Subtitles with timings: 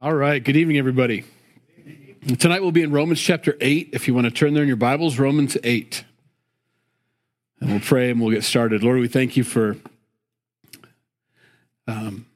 [0.00, 0.44] All right.
[0.44, 1.24] Good evening, everybody.
[2.38, 3.88] Tonight we'll be in Romans chapter 8.
[3.92, 6.04] If you want to turn there in your Bibles, Romans 8.
[7.60, 8.84] And we'll pray and we'll get started.
[8.84, 9.76] Lord, we thank you for.
[11.88, 12.26] Um,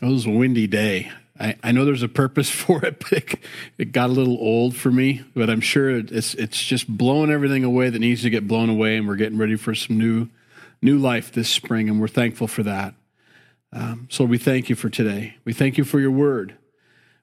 [0.00, 1.12] it was a windy day.
[1.38, 3.34] I, I know there's a purpose for it, but it,
[3.76, 5.22] it got a little old for me.
[5.34, 8.96] But I'm sure it's it's just blowing everything away that needs to get blown away,
[8.96, 10.28] and we're getting ready for some new
[10.80, 12.94] new life this spring, and we're thankful for that.
[13.74, 15.36] Um, so we thank you for today.
[15.44, 16.56] We thank you for your word.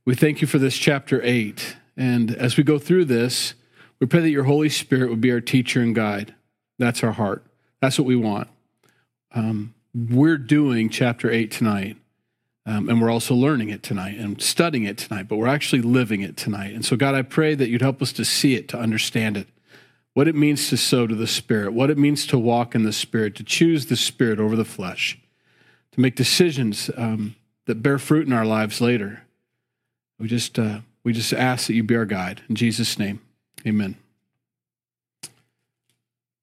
[0.06, 1.78] We thank you for this chapter 8.
[1.98, 3.56] And as we go through this,
[4.00, 6.36] we pray that your Holy Spirit would be our teacher and guide.
[6.78, 7.44] That's our heart.
[7.82, 8.48] That's what we want.
[9.34, 11.98] Um, we're doing chapter 8 tonight.
[12.68, 16.22] Um, and we're also learning it tonight and studying it tonight, but we're actually living
[16.22, 16.74] it tonight.
[16.74, 19.48] And so, God, I pray that you'd help us to see it, to understand it,
[20.14, 22.94] what it means to sow to the Spirit, what it means to walk in the
[22.94, 25.20] Spirit, to choose the Spirit over the flesh,
[25.92, 27.36] to make decisions um,
[27.66, 29.25] that bear fruit in our lives later.
[30.20, 32.42] We just, uh, we just ask that you be our guide.
[32.50, 33.22] In Jesus' name,
[33.68, 33.98] amen.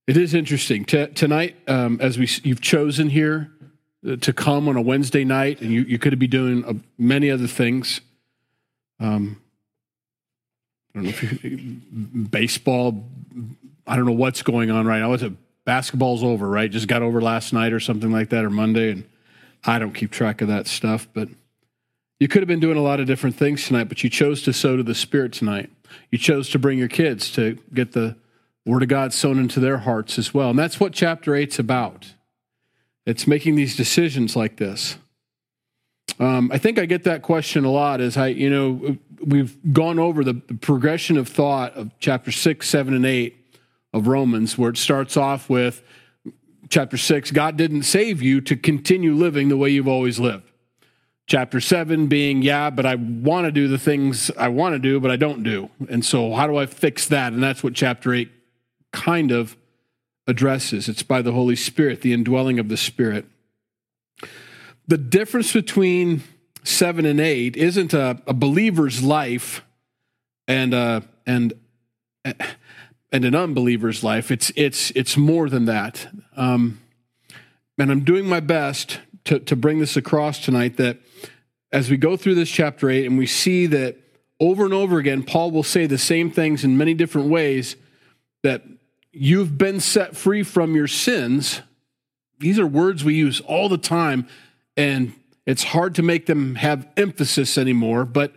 [0.06, 0.84] It is interesting.
[0.84, 3.50] T- tonight, um, as we, you've chosen here
[4.06, 7.31] uh, to come on a Wednesday night, and you, you could be doing uh, many
[7.31, 8.00] other things.
[9.00, 9.41] Um,
[10.95, 11.81] I don't know if you,
[12.31, 13.09] baseball,
[13.87, 15.12] I don't know what's going on right now.
[15.15, 15.33] Is it
[15.65, 16.70] basketball's over, right?
[16.70, 19.09] Just got over last night or something like that, or Monday, and
[19.65, 21.28] I don't keep track of that stuff, but
[22.23, 24.53] you could have been doing a lot of different things tonight, but you chose to
[24.53, 25.70] sow to the Spirit tonight.
[26.12, 28.15] You chose to bring your kids to get the
[28.65, 30.50] Word of God sown into their hearts as well.
[30.50, 32.15] And that's what chapter 8's about.
[33.06, 34.98] It's making these decisions like this.
[36.20, 39.98] Um, I think I get that question a lot as I, you know, we've gone
[39.98, 43.37] over the progression of thought of chapter 6, 7, and 8
[43.93, 45.83] of Romans, where it starts off with
[46.69, 50.52] chapter 6 God didn't save you to continue living the way you've always lived.
[51.27, 55.01] Chapter 7 being, yeah, but I want to do the things I want to do,
[55.01, 55.70] but I don't do.
[55.89, 57.33] And so, how do I fix that?
[57.33, 58.31] And that's what chapter 8
[58.92, 59.56] kind of
[60.27, 60.89] addresses.
[60.89, 63.27] It's by the Holy Spirit, the indwelling of the Spirit.
[64.88, 66.22] The difference between
[66.65, 69.62] 7 and 8 isn't a, a believer's life
[70.49, 71.54] and, uh, and,
[72.25, 74.31] and an unbeliever's life.
[74.31, 76.09] It's, it's, it's more than that.
[76.37, 76.81] Um,
[77.78, 80.99] and I'm doing my best to, to bring this across tonight that
[81.72, 83.97] as we go through this chapter 8 and we see that
[84.41, 87.77] over and over again, Paul will say the same things in many different ways
[88.43, 88.65] that
[89.12, 91.60] you've been set free from your sins.
[92.41, 94.27] These are words we use all the time,
[94.77, 95.12] and
[95.47, 98.34] it's hard to make them have emphasis anymore, but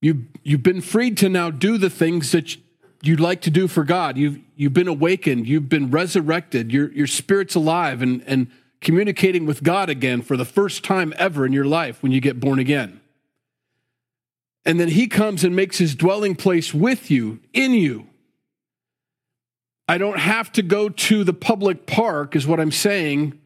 [0.00, 2.56] you, you've been freed to now do the things that
[3.02, 4.16] you'd like to do for God.
[4.16, 8.50] You've, you've been awakened, you've been resurrected, your, your spirit's alive and, and
[8.84, 12.38] communicating with God again for the first time ever in your life when you get
[12.38, 13.00] born again.
[14.64, 18.06] And then He comes and makes His dwelling place with you, in you.
[19.88, 23.38] I don't have to go to the public park, is what I'm saying,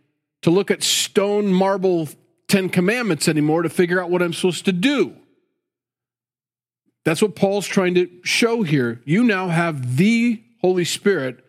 [0.42, 2.08] to look at stone marble
[2.48, 5.14] Ten Commandments anymore to figure out what I'm supposed to do.
[7.04, 9.00] That's what Paul's trying to show here.
[9.04, 11.44] You now have the Holy Spirit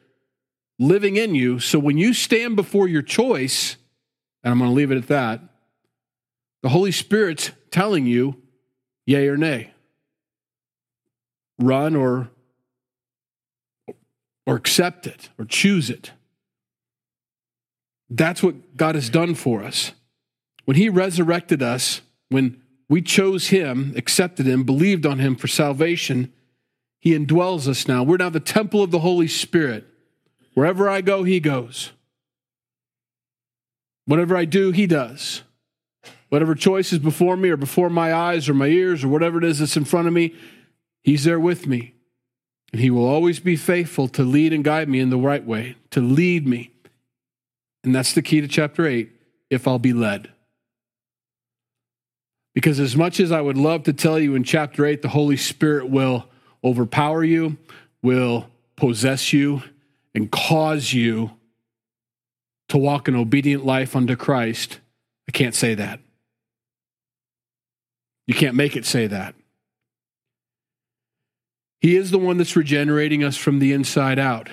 [0.79, 1.59] living in you.
[1.59, 3.75] So when you stand before your choice,
[4.43, 5.41] and I'm going to leave it at that,
[6.63, 8.41] the Holy Spirit's telling you
[9.05, 9.73] yay or nay.
[11.59, 12.29] Run or
[14.45, 16.11] or accept it or choose it.
[18.09, 19.91] That's what God has done for us.
[20.65, 26.33] When he resurrected us, when we chose him, accepted him, believed on him for salvation.
[26.99, 28.01] He indwells us now.
[28.01, 29.85] We're now the temple of the Holy Spirit.
[30.59, 31.91] Wherever I go, he goes.
[34.03, 35.43] Whatever I do, he does.
[36.27, 39.45] Whatever choice is before me or before my eyes or my ears or whatever it
[39.45, 40.35] is that's in front of me,
[41.01, 41.93] he's there with me.
[42.73, 45.77] And he will always be faithful to lead and guide me in the right way,
[45.91, 46.71] to lead me.
[47.85, 49.09] And that's the key to chapter 8
[49.49, 50.29] if I'll be led.
[52.53, 55.37] Because as much as I would love to tell you in chapter 8, the Holy
[55.37, 56.25] Spirit will
[56.65, 57.55] overpower you,
[58.03, 59.63] will possess you,
[60.15, 61.31] and cause you
[62.69, 64.79] to walk an obedient life unto Christ,
[65.27, 65.99] I can't say that.
[68.27, 69.35] You can't make it say that.
[71.81, 74.49] He is the one that's regenerating us from the inside out.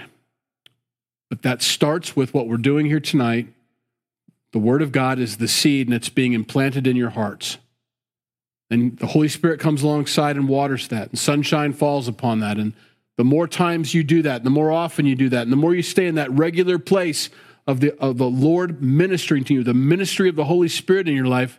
[1.28, 3.48] But that starts with what we're doing here tonight.
[4.52, 7.58] The Word of God is the seed, and it's being implanted in your hearts.
[8.70, 12.58] And the Holy Spirit comes alongside and waters that, and sunshine falls upon that.
[12.58, 12.72] And
[13.16, 15.74] the more times you do that, the more often you do that, and the more
[15.74, 17.30] you stay in that regular place
[17.66, 21.14] of the, of the Lord ministering to you, the ministry of the Holy Spirit in
[21.14, 21.58] your life,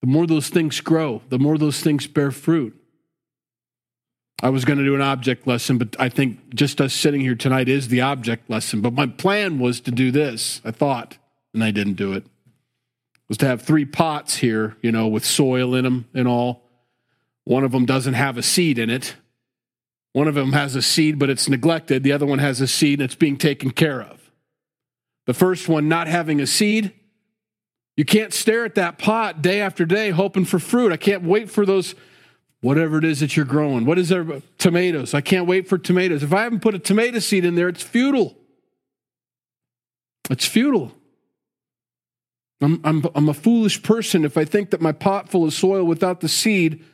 [0.00, 2.74] the more those things grow, the more those things bear fruit.
[4.40, 7.34] I was going to do an object lesson, but I think just us sitting here
[7.34, 8.80] tonight is the object lesson.
[8.80, 11.18] But my plan was to do this, I thought,
[11.52, 12.24] and I didn't do it.
[13.28, 16.62] Was to have three pots here, you know, with soil in them and all.
[17.44, 19.16] One of them doesn't have a seed in it.
[20.18, 22.02] One of them has a seed, but it's neglected.
[22.02, 24.32] The other one has a seed and it's being taken care of.
[25.26, 26.92] The first one not having a seed,
[27.96, 30.90] you can't stare at that pot day after day hoping for fruit.
[30.90, 31.94] I can't wait for those
[32.62, 33.84] whatever it is that you're growing.
[33.84, 34.26] What is there?
[34.58, 35.14] Tomatoes.
[35.14, 36.24] I can't wait for tomatoes.
[36.24, 38.36] If I haven't put a tomato seed in there, it's futile.
[40.30, 40.90] It's futile.
[42.60, 45.84] I'm, I'm, I'm a foolish person if I think that my pot full of soil
[45.84, 46.84] without the seed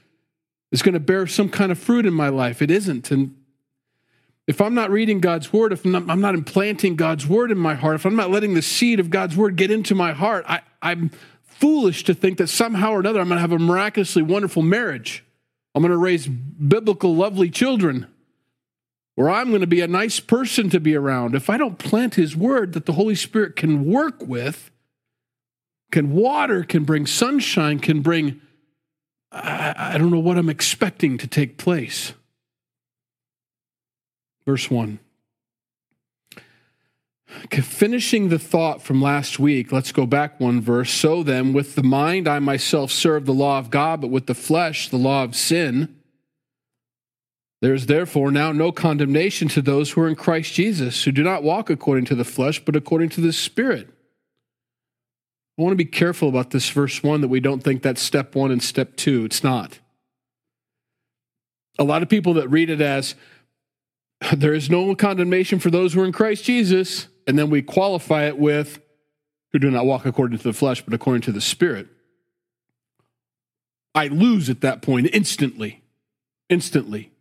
[0.75, 2.61] is going to bear some kind of fruit in my life.
[2.61, 3.13] It isn't.
[3.13, 3.37] And
[4.49, 7.59] if I'm not reading God's word, if I'm not, I'm not implanting God's word in
[7.59, 10.45] my heart, if I'm not letting the seed of God's word get into my heart,
[10.49, 11.13] I, I'm
[11.45, 15.25] foolish to think that somehow or another I'm going to have a miraculously wonderful marriage.
[15.77, 18.09] I'm going to raise biblical, lovely children,
[19.17, 21.37] or I'm going to be a nice person to be around.
[21.37, 24.73] If I don't plant His word that the Holy Spirit can work with,
[25.93, 28.41] can water, can bring sunshine, can bring,
[29.35, 32.13] I, I don't know what I'm expecting to take place.
[34.47, 35.01] Verse 1.
[37.51, 40.91] Finishing the thought from last week, let's go back one verse.
[40.91, 44.35] So then, with the mind, I myself serve the law of God, but with the
[44.35, 45.97] flesh, the law of sin.
[47.61, 51.25] There is therefore now no condemnation to those who are in Christ Jesus, who do
[51.25, 53.89] not walk according to the flesh, but according to the Spirit.
[55.59, 58.35] I want to be careful about this verse one that we don't think that's step
[58.35, 59.25] one and step two.
[59.25, 59.79] It's not.
[61.79, 63.15] A lot of people that read it as
[64.37, 68.25] there is no condemnation for those who are in Christ Jesus and then we qualify
[68.25, 68.81] it with
[69.53, 71.87] who do not walk according to the flesh, but according to the Spirit.
[73.95, 75.83] I lose at that point instantly.
[76.51, 77.14] Instantly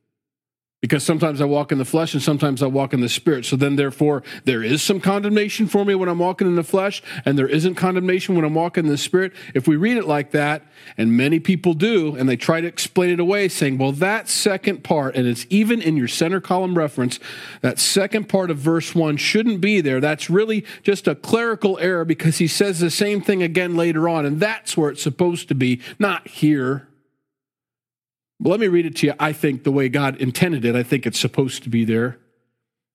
[0.84, 3.46] because sometimes I walk in the flesh and sometimes I walk in the spirit.
[3.46, 7.02] So then, therefore, there is some condemnation for me when I'm walking in the flesh,
[7.24, 9.32] and there isn't condemnation when I'm walking in the spirit.
[9.54, 10.64] If we read it like that,
[10.98, 14.84] and many people do, and they try to explain it away, saying, well, that second
[14.84, 17.18] part, and it's even in your center column reference,
[17.62, 20.02] that second part of verse one shouldn't be there.
[20.02, 24.26] That's really just a clerical error because he says the same thing again later on,
[24.26, 26.90] and that's where it's supposed to be, not here.
[28.40, 29.14] But let me read it to you.
[29.20, 32.20] I think the way God intended it, I think it's supposed to be there.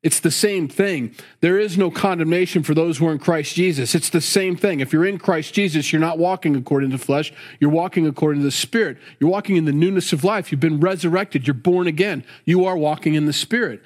[0.02, 1.14] It's the same thing.
[1.40, 3.96] There is no condemnation for those who are in Christ Jesus.
[3.96, 4.78] It's the same thing.
[4.78, 8.44] If you're in Christ Jesus, you're not walking according to flesh, you're walking according to
[8.44, 8.98] the Spirit.
[9.18, 10.52] You're walking in the newness of life.
[10.52, 12.24] You've been resurrected, you're born again.
[12.44, 13.82] You are walking in the Spirit.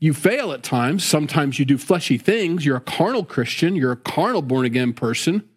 [0.00, 1.04] You fail at times.
[1.04, 2.64] Sometimes you do fleshy things.
[2.64, 5.48] You're a carnal Christian, you're a carnal born again person.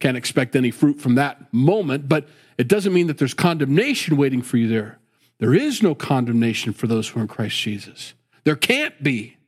[0.00, 2.26] Can't expect any fruit from that moment, but
[2.60, 4.98] it doesn't mean that there's condemnation waiting for you there.
[5.38, 8.12] There is no condemnation for those who are in Christ Jesus.
[8.44, 9.38] There can't be.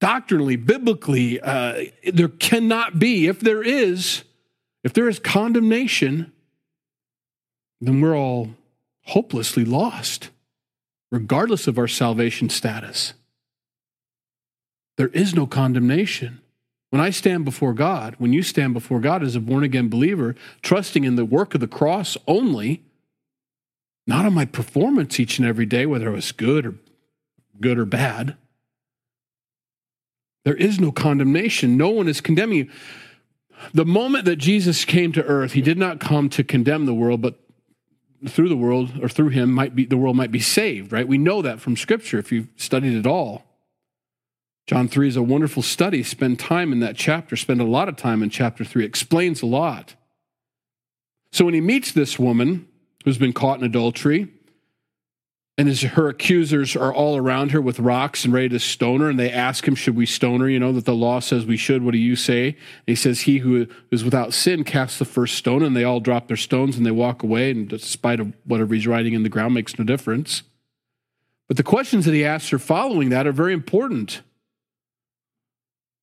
[0.00, 3.28] Doctrinally, biblically, uh, there cannot be.
[3.28, 4.24] If there is,
[4.82, 6.32] if there is condemnation,
[7.80, 8.50] then we're all
[9.04, 10.30] hopelessly lost,
[11.12, 13.14] regardless of our salvation status.
[14.96, 16.40] There is no condemnation.
[16.90, 20.34] When I stand before God, when you stand before God as a born again believer,
[20.62, 22.82] trusting in the work of the cross only,
[24.06, 26.74] not on my performance each and every day, whether it was good or
[27.60, 28.36] good or bad.
[30.44, 31.76] There is no condemnation.
[31.76, 32.70] No one is condemning you.
[33.74, 37.20] The moment that Jesus came to earth, he did not come to condemn the world,
[37.20, 37.38] but
[38.26, 41.06] through the world or through him might be the world might be saved, right?
[41.06, 43.44] We know that from scripture if you've studied it all.
[44.68, 46.02] John 3 is a wonderful study.
[46.02, 48.84] Spend time in that chapter, spend a lot of time in chapter 3.
[48.84, 49.94] explains a lot.
[51.32, 52.68] So when he meets this woman
[53.02, 54.28] who's been caught in adultery,
[55.56, 59.08] and as her accusers are all around her with rocks and ready to stone her,
[59.08, 60.50] and they ask him, Should we stone her?
[60.50, 61.82] You know, that the law says we should.
[61.82, 62.48] What do you say?
[62.48, 62.56] And
[62.86, 66.28] he says, He who is without sin casts the first stone, and they all drop
[66.28, 69.54] their stones and they walk away, and despite of whatever he's writing in the ground
[69.54, 70.42] makes no difference.
[71.48, 74.20] But the questions that he asks her following that are very important.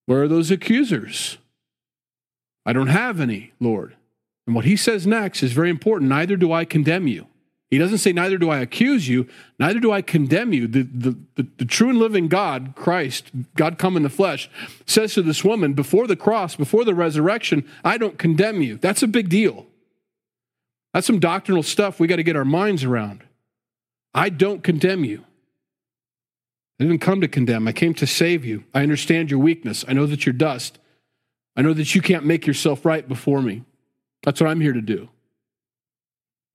[0.05, 1.37] Where are those accusers?
[2.65, 3.95] I don't have any, Lord.
[4.45, 6.09] And what he says next is very important.
[6.09, 7.27] Neither do I condemn you.
[7.71, 9.27] He doesn't say, Neither do I accuse you,
[9.59, 10.67] neither do I condemn you.
[10.67, 14.49] The, the, the, the, true and living God, Christ, God come in the flesh,
[14.85, 18.77] says to this woman, Before the cross, before the resurrection, I don't condemn you.
[18.77, 19.65] That's a big deal.
[20.93, 23.23] That's some doctrinal stuff we got to get our minds around.
[24.13, 25.25] I don't condemn you.
[26.79, 27.67] I didn't come to condemn.
[27.67, 28.65] I came to save you.
[28.73, 29.85] I understand your weakness.
[29.87, 30.77] I know that you're dust.
[31.55, 33.63] I know that you can't make yourself right before me.
[34.23, 35.09] That's what I'm here to do.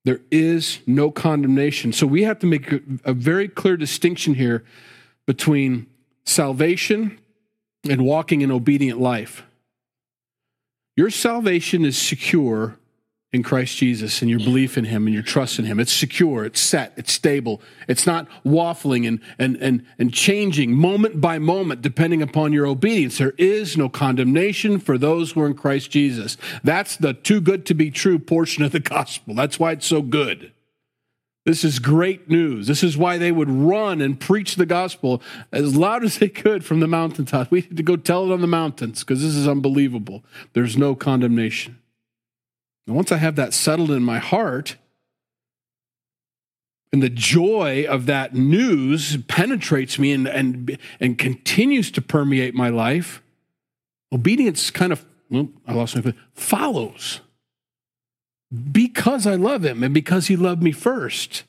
[0.05, 1.93] There is no condemnation.
[1.93, 2.73] So we have to make
[3.05, 4.65] a, very clear distinction here
[5.27, 5.87] between
[6.25, 7.19] salvation
[7.89, 9.45] and walking an obedient life.
[10.97, 12.79] Your salvation is secure
[13.33, 15.79] in Christ Jesus and your belief in him and your trust in him.
[15.79, 17.63] It's secure, it's set, it's stable.
[17.87, 23.19] It's not waffling and, and, and, and changing moment by moment depending upon your obedience.
[23.19, 26.37] There is no condemnation for those who are in Christ Jesus.
[26.65, 29.35] That's the too good to be true portion of the gospel.
[29.35, 30.53] That's why it's so good.
[31.47, 32.67] This is great news.
[32.67, 35.23] This is why they would run and preach the gospel
[35.53, 37.51] as loud as they could from the mountaintops.
[37.51, 40.23] We need to go tell it on the mountains because this is unbelievable.
[40.53, 41.80] There's no condemnation.
[42.87, 44.77] And once I have that settled in my heart,
[46.93, 52.69] and the joy of that news penetrates me and, and, and continues to permeate my
[52.69, 53.23] life,
[54.13, 57.21] obedience kind of, well, I lost my follows
[58.73, 61.45] because I love him and because he loved me first.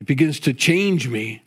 [0.00, 1.42] It begins to change me.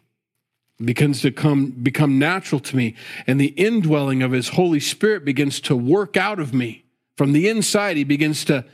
[0.79, 2.95] It begins to come become natural to me
[3.27, 6.83] and the indwelling of his holy spirit begins to work out of me
[7.15, 8.65] from the inside he begins to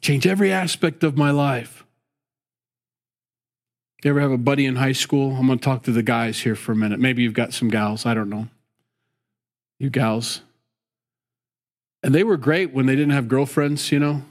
[0.00, 1.84] change every aspect of my life
[4.02, 6.40] you ever have a buddy in high school i'm going to talk to the guys
[6.40, 8.48] here for a minute maybe you've got some gals i don't know
[9.78, 10.42] you gals
[12.02, 14.22] and they were great when they didn't have girlfriends you know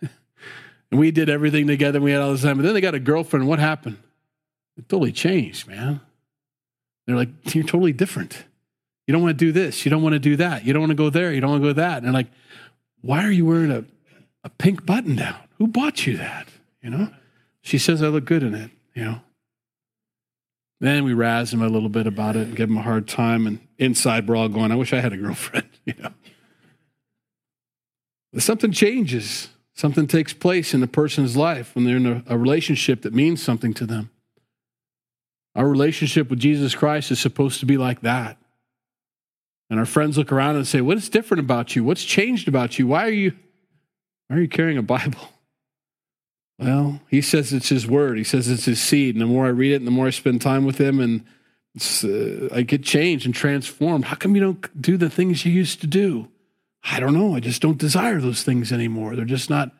[0.90, 2.00] and we did everything together.
[2.00, 2.56] We had all this time.
[2.56, 3.46] But then they got a girlfriend.
[3.46, 3.98] What happened?
[4.76, 6.00] It totally changed, man.
[7.06, 8.44] They're like, you're totally different.
[9.06, 9.84] You don't want to do this.
[9.84, 10.64] You don't want to do that.
[10.64, 11.32] You don't want to go there.
[11.32, 11.98] You don't want to go that.
[11.98, 12.30] And they're like,
[13.00, 13.84] why are you wearing a,
[14.44, 15.36] a pink button down?
[15.58, 16.48] Who bought you that?
[16.82, 17.10] You know?
[17.60, 19.20] She says I look good in it, you know.
[20.80, 23.46] Then we razz him a little bit about it and give him a hard time.
[23.46, 26.12] And inside we're all going, I wish I had a girlfriend, you know.
[28.32, 29.48] But something changes.
[29.74, 33.42] Something takes place in a person's life when they're in a, a relationship that means
[33.42, 34.10] something to them.
[35.54, 38.38] Our relationship with Jesus Christ is supposed to be like that.
[39.70, 41.84] And our friends look around and say, What is different about you?
[41.84, 42.86] What's changed about you?
[42.86, 43.32] Why are you
[44.28, 45.20] why are you carrying a Bible?
[46.60, 48.18] Well, he says it's his word.
[48.18, 49.14] He says it's his seed.
[49.14, 51.24] And the more I read it, and the more I spend time with him, and
[52.02, 54.06] uh, I get changed and transformed.
[54.06, 56.28] How come you don't do the things you used to do?
[56.82, 57.36] I don't know.
[57.36, 59.14] I just don't desire those things anymore.
[59.14, 59.70] They're just not,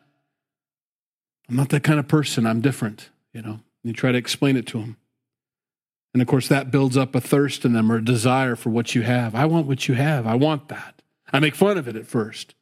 [1.49, 2.47] I'm not that kind of person.
[2.47, 3.59] I'm different, you know.
[3.83, 4.97] You try to explain it to them.
[6.13, 8.95] And of course, that builds up a thirst in them or a desire for what
[8.95, 9.35] you have.
[9.35, 10.25] I want what you have.
[10.25, 11.01] I want that.
[11.31, 12.55] I make fun of it at first.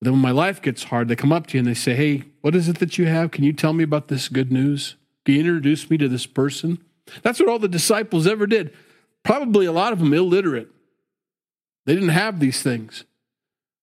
[0.00, 1.94] But then when my life gets hard, they come up to you and they say,
[1.94, 3.30] Hey, what is it that you have?
[3.30, 4.96] Can you tell me about this good news?
[5.24, 6.78] Can you introduce me to this person?
[7.22, 8.72] That's what all the disciples ever did.
[9.24, 10.68] Probably a lot of them illiterate.
[11.86, 13.04] They didn't have these things.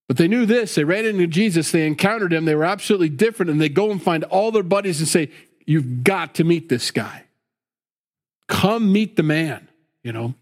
[0.07, 0.75] But they knew this.
[0.75, 4.01] They ran into Jesus, they encountered him, they were absolutely different, and they go and
[4.01, 5.31] find all their buddies and say,
[5.65, 7.25] You've got to meet this guy.
[8.47, 9.67] Come meet the man,
[10.03, 10.35] you know.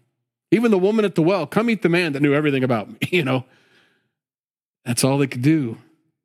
[0.50, 2.98] Even the woman at the well, come meet the man that knew everything about me,
[3.10, 3.44] you know.
[4.84, 5.78] That's all they could do.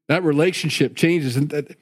[0.07, 1.37] That relationship changes.
[1.37, 1.77] And that,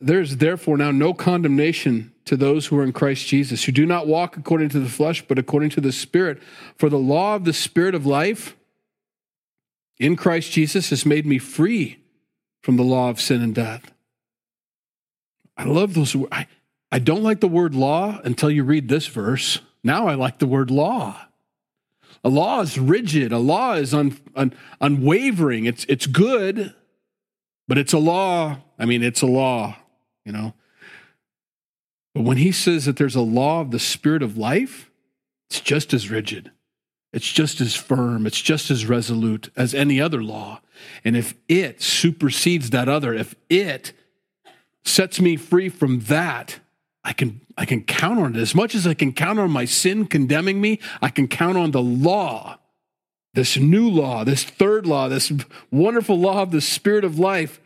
[0.00, 4.06] there's therefore now no condemnation to those who are in Christ Jesus, who do not
[4.06, 6.40] walk according to the flesh, but according to the Spirit.
[6.76, 8.56] For the law of the Spirit of life
[9.98, 11.98] in Christ Jesus has made me free
[12.62, 13.92] from the law of sin and death.
[15.56, 16.14] I love those.
[16.30, 16.46] I,
[16.92, 19.60] I don't like the word law until you read this verse.
[19.82, 21.27] Now I like the word law.
[22.24, 23.32] A law is rigid.
[23.32, 25.66] A law is un, un, unwavering.
[25.66, 26.74] It's, it's good,
[27.66, 28.58] but it's a law.
[28.78, 29.76] I mean, it's a law,
[30.24, 30.54] you know.
[32.14, 34.90] But when he says that there's a law of the spirit of life,
[35.48, 36.50] it's just as rigid.
[37.12, 40.60] It's just as firm, it's just as resolute as any other law.
[41.04, 43.92] And if it supersedes that other, if it
[44.84, 46.60] sets me free from that,
[47.08, 48.38] I can I can count on it.
[48.38, 51.70] As much as I can count on my sin condemning me, I can count on
[51.70, 52.58] the law,
[53.32, 55.32] this new law, this third law, this
[55.70, 57.60] wonderful law of the spirit of life.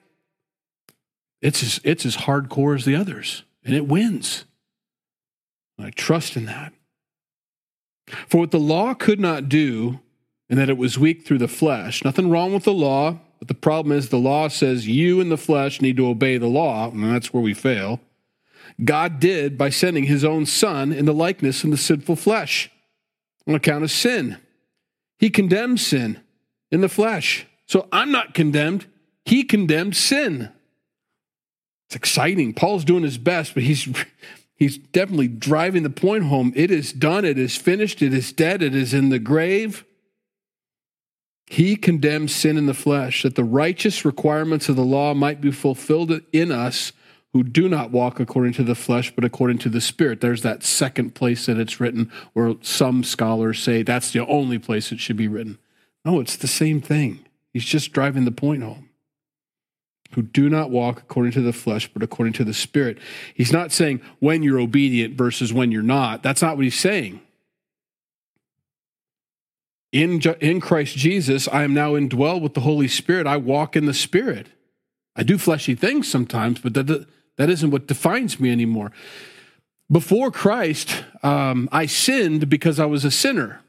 [1.41, 4.45] It's as, it's as hardcore as the others, and it wins.
[5.77, 6.73] I trust in that.
[8.29, 9.99] For what the law could not do,
[10.49, 13.55] and that it was weak through the flesh, nothing wrong with the law, but the
[13.55, 17.03] problem is the law says you in the flesh need to obey the law, and
[17.13, 17.99] that's where we fail.
[18.83, 22.71] God did by sending his own son in the likeness in the sinful flesh
[23.47, 24.39] on account of sin.
[25.19, 26.21] He condemned sin
[26.71, 27.47] in the flesh.
[27.67, 28.87] So I'm not condemned.
[29.25, 30.51] He condemned sin.
[31.87, 32.55] It's exciting.
[32.55, 33.89] Paul's doing his best, but he's
[34.57, 36.53] he's definitely driving the point home.
[36.57, 37.25] It is done.
[37.25, 38.03] It is finished.
[38.03, 38.63] It is dead.
[38.63, 39.85] It is in the grave.
[41.47, 45.51] He condemned sin in the flesh, that the righteous requirements of the law might be
[45.51, 46.93] fulfilled in us
[47.33, 50.21] who do not walk according to the flesh, but according to the Spirit.
[50.21, 54.93] There's that second place that it's written, where some scholars say that's the only place
[54.93, 55.59] it should be written.
[56.05, 57.25] No, it's the same thing.
[57.53, 58.91] He's just driving the point home.
[60.13, 62.99] Who do not walk according to the flesh, but according to the Spirit.
[63.35, 66.23] He's not saying when you're obedient versus when you're not.
[66.23, 67.21] That's not what he's saying.
[69.91, 73.27] In, in Christ Jesus, I am now indwelled with the Holy Spirit.
[73.27, 74.49] I walk in the Spirit.
[75.17, 78.93] I do fleshy things sometimes, but that, that isn't what defines me anymore.
[79.91, 83.61] Before Christ, um, I sinned because I was a sinner.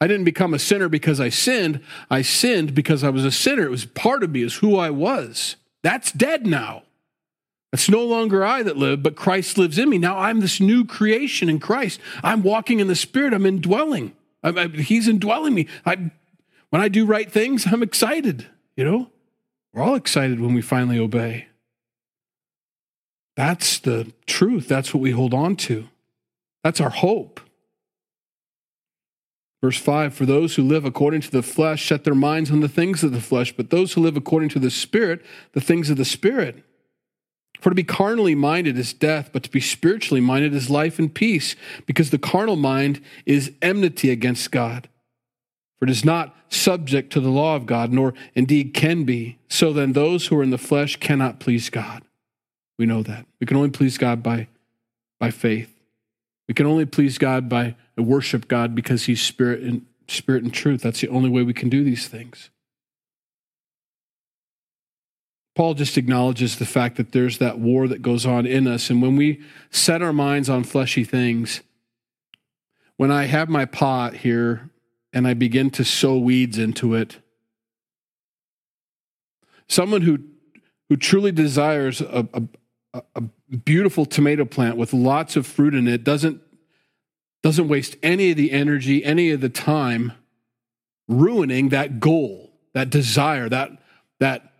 [0.00, 1.80] I didn't become a sinner because I sinned.
[2.10, 3.64] I sinned because I was a sinner.
[3.64, 5.56] It was part of me, is who I was.
[5.82, 6.84] That's dead now.
[7.72, 9.98] It's no longer I that live, but Christ lives in me.
[9.98, 12.00] Now I'm this new creation in Christ.
[12.24, 13.32] I'm walking in the Spirit.
[13.32, 14.14] I'm indwelling.
[14.42, 15.68] I, I, he's indwelling me.
[15.84, 16.10] I,
[16.70, 18.46] when I do right things, I'm excited.
[18.76, 19.10] You know,
[19.72, 21.46] we're all excited when we finally obey.
[23.40, 24.68] That's the truth.
[24.68, 25.88] That's what we hold on to.
[26.62, 27.40] That's our hope.
[29.62, 32.68] Verse 5 For those who live according to the flesh set their minds on the
[32.68, 35.96] things of the flesh, but those who live according to the Spirit, the things of
[35.96, 36.62] the Spirit.
[37.62, 41.14] For to be carnally minded is death, but to be spiritually minded is life and
[41.14, 41.56] peace,
[41.86, 44.86] because the carnal mind is enmity against God.
[45.78, 49.38] For it is not subject to the law of God, nor indeed can be.
[49.48, 52.02] So then, those who are in the flesh cannot please God.
[52.80, 53.26] We know that.
[53.40, 54.48] We can only please God by,
[55.18, 55.70] by faith.
[56.48, 60.80] We can only please God by worship God because He's spirit and spirit and truth.
[60.80, 62.48] That's the only way we can do these things.
[65.54, 68.88] Paul just acknowledges the fact that there's that war that goes on in us.
[68.88, 71.60] And when we set our minds on fleshy things,
[72.96, 74.70] when I have my pot here
[75.12, 77.18] and I begin to sow weeds into it,
[79.68, 80.20] someone who,
[80.88, 82.42] who truly desires a, a,
[82.94, 83.20] a
[83.64, 86.40] beautiful tomato plant with lots of fruit in it doesn't
[87.42, 90.12] doesn't waste any of the energy, any of the time
[91.08, 93.70] ruining that goal, that desire, that
[94.18, 94.52] that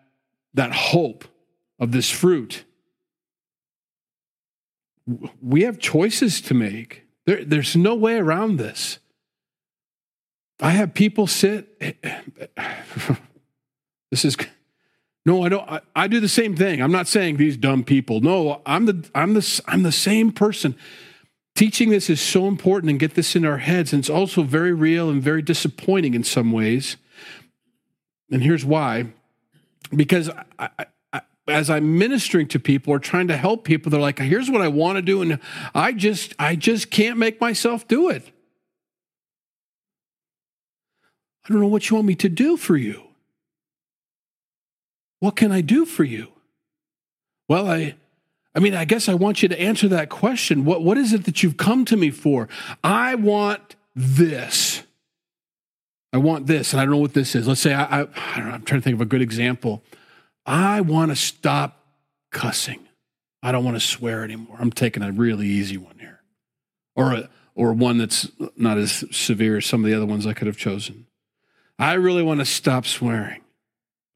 [0.54, 1.24] that hope
[1.78, 2.64] of this fruit.
[5.42, 7.04] We have choices to make.
[7.26, 8.98] There, there's no way around this.
[10.60, 11.78] I have people sit.
[14.10, 14.36] this is
[15.26, 15.68] no, I don't.
[15.70, 16.80] I, I, do the same thing.
[16.80, 18.20] I'm not saying these dumb people.
[18.20, 20.74] No, I'm the I'm the I'm the same person.
[21.54, 24.72] Teaching this is so important and get this in our heads, and it's also very
[24.72, 26.96] real and very disappointing in some ways.
[28.30, 29.08] And here's why:
[29.94, 34.20] because I, I, as I'm ministering to people or trying to help people, they're like,
[34.20, 35.38] "Here's what I want to do," and
[35.74, 38.30] I just I just can't make myself do it.
[41.44, 43.09] I don't know what you want me to do for you.
[45.20, 46.28] What can I do for you?
[47.48, 47.94] Well, I
[48.54, 50.64] I mean, I guess I want you to answer that question.
[50.64, 52.48] What what is it that you've come to me for?
[52.82, 54.82] I want this.
[56.12, 57.46] I want this, and I don't know what this is.
[57.46, 59.84] Let's say I, I, I don't know, I'm trying to think of a good example.
[60.44, 61.84] I want to stop
[62.32, 62.80] cussing.
[63.42, 64.56] I don't want to swear anymore.
[64.58, 66.20] I'm taking a really easy one here,
[66.96, 70.32] or a, or one that's not as severe as some of the other ones I
[70.32, 71.06] could have chosen.
[71.78, 73.42] I really want to stop swearing.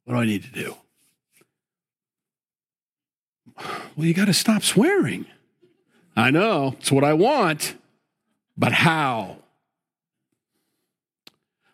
[0.05, 0.77] What do I need to do?
[3.57, 5.27] Well, you got to stop swearing.
[6.17, 7.75] I know, it's what I want,
[8.57, 9.39] but how?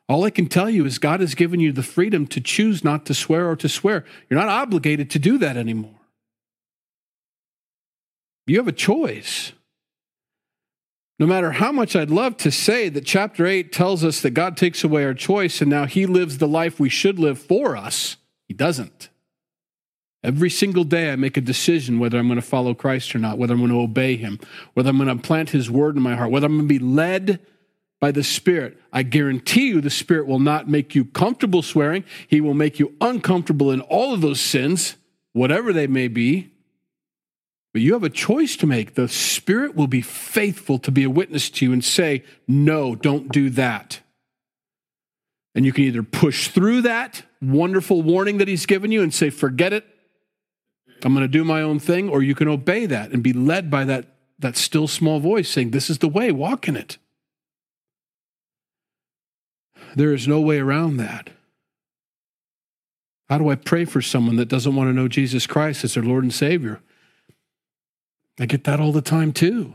[0.08, 3.06] All I can tell you is God has given you the freedom to choose not
[3.06, 4.04] to swear or to swear.
[4.28, 6.00] You're not obligated to do that anymore.
[8.46, 9.52] You have a choice.
[11.20, 14.56] No matter how much I'd love to say that chapter 8 tells us that God
[14.56, 18.16] takes away our choice and now He lives the life we should live for us,
[18.48, 19.09] He doesn't.
[20.22, 23.38] Every single day, I make a decision whether I'm going to follow Christ or not,
[23.38, 24.38] whether I'm going to obey him,
[24.74, 26.78] whether I'm going to plant his word in my heart, whether I'm going to be
[26.78, 27.40] led
[28.00, 28.78] by the Spirit.
[28.92, 32.04] I guarantee you the Spirit will not make you comfortable swearing.
[32.28, 34.96] He will make you uncomfortable in all of those sins,
[35.32, 36.50] whatever they may be.
[37.72, 38.94] But you have a choice to make.
[38.94, 43.30] The Spirit will be faithful to be a witness to you and say, No, don't
[43.30, 44.00] do that.
[45.54, 49.30] And you can either push through that wonderful warning that He's given you and say,
[49.30, 49.86] Forget it,
[51.04, 53.70] I'm going to do my own thing, or you can obey that and be led
[53.70, 54.06] by that,
[54.38, 56.98] that still small voice saying, This is the way, walk in it.
[59.94, 61.30] There is no way around that.
[63.28, 66.02] How do I pray for someone that doesn't want to know Jesus Christ as their
[66.02, 66.80] Lord and Savior?
[68.40, 69.74] I get that all the time too.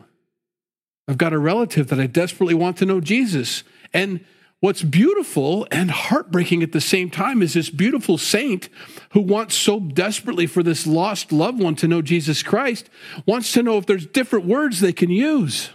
[1.08, 3.64] I've got a relative that I desperately want to know Jesus.
[3.94, 4.26] And
[4.60, 8.70] what's beautiful and heartbreaking at the same time is this beautiful saint
[9.12, 12.90] who wants so desperately for this lost loved one to know Jesus Christ,
[13.26, 15.70] wants to know if there's different words they can use.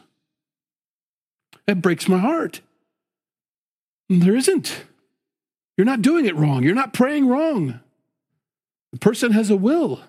[1.66, 2.60] It breaks my heart.
[4.08, 4.84] There isn't.
[5.76, 6.64] You're not doing it wrong.
[6.64, 7.80] You're not praying wrong.
[8.92, 10.00] The person has a will.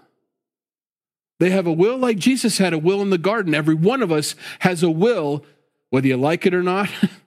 [1.39, 3.55] They have a will like Jesus had a will in the garden.
[3.55, 5.45] Every one of us has a will,
[5.89, 6.89] whether you like it or not.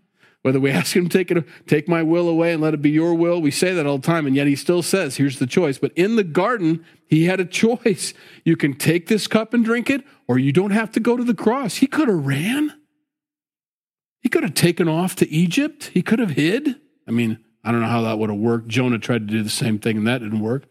[0.45, 2.91] Whether we ask him to take, it, take my will away and let it be
[2.91, 5.47] your will, we say that all the time, and yet he still says, here's the
[5.47, 5.79] choice.
[5.79, 8.13] But in the garden, he had a choice.
[8.45, 11.25] You can take this cup and drink it, or you don't have to go to
[11.25, 11.77] the cross.
[11.77, 12.75] He could have ran.
[14.21, 15.91] He could have taken off to Egypt.
[15.95, 16.77] He could have hid.
[17.09, 18.69] I mean, I don't know how that would have worked.
[18.69, 20.65] Jonah tried to do the same thing, and that didn't work.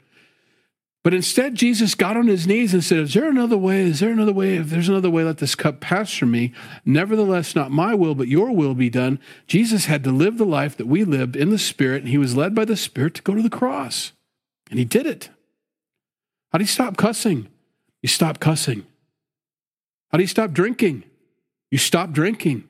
[1.03, 3.81] But instead, Jesus got on his knees and said, Is there another way?
[3.81, 4.55] Is there another way?
[4.55, 6.53] If there's another way, let this cup pass from me.
[6.85, 9.19] Nevertheless, not my will, but your will be done.
[9.45, 12.37] Jesus had to live the life that we lived in the Spirit, and he was
[12.37, 14.13] led by the Spirit to go to the cross.
[14.69, 15.29] And he did it.
[16.53, 17.49] How do you stop cussing?
[18.01, 18.85] You stop cussing.
[20.09, 21.03] How do you stop drinking?
[21.69, 22.69] You stop drinking.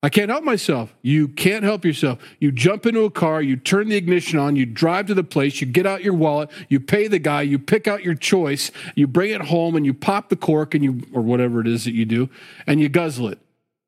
[0.00, 0.94] I can't help myself.
[1.02, 2.20] You can't help yourself.
[2.38, 5.60] You jump into a car, you turn the ignition on, you drive to the place,
[5.60, 9.08] you get out your wallet, you pay the guy, you pick out your choice, you
[9.08, 11.94] bring it home and you pop the cork and you or whatever it is that
[11.94, 12.30] you do
[12.64, 13.40] and you guzzle it.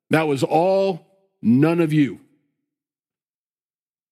[0.09, 1.07] That was all
[1.41, 2.19] none of you.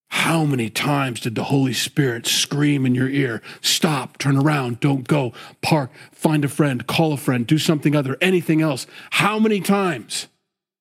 [0.07, 5.07] How many times did the Holy Spirit scream in your ear, stop, turn around, don't
[5.07, 8.87] go, park, find a friend, call a friend, do something other, anything else?
[9.11, 10.27] How many times?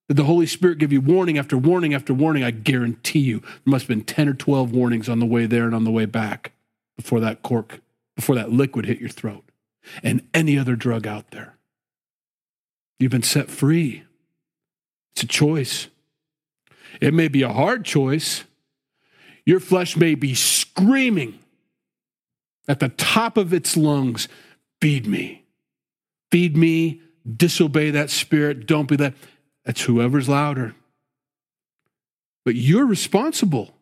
[0.09, 2.43] Did the Holy Spirit give you warning after warning after warning?
[2.43, 5.65] I guarantee you, there must have been 10 or 12 warnings on the way there
[5.65, 6.53] and on the way back
[6.97, 7.81] before that cork,
[8.17, 9.45] before that liquid hit your throat,
[10.03, 11.57] and any other drug out there.
[12.99, 14.03] You've been set free.
[15.13, 15.89] It's a choice.
[17.01, 18.45] It may be a hard choice.
[19.45, 21.39] Your flesh may be screaming
[22.67, 24.27] at the top of its lungs
[24.81, 25.45] feed me.
[26.31, 27.03] Feed me.
[27.37, 28.67] Disobey that spirit.
[28.67, 29.15] Don't be that.
[29.69, 30.75] That's whoever's louder.
[32.47, 33.75] But you're responsible.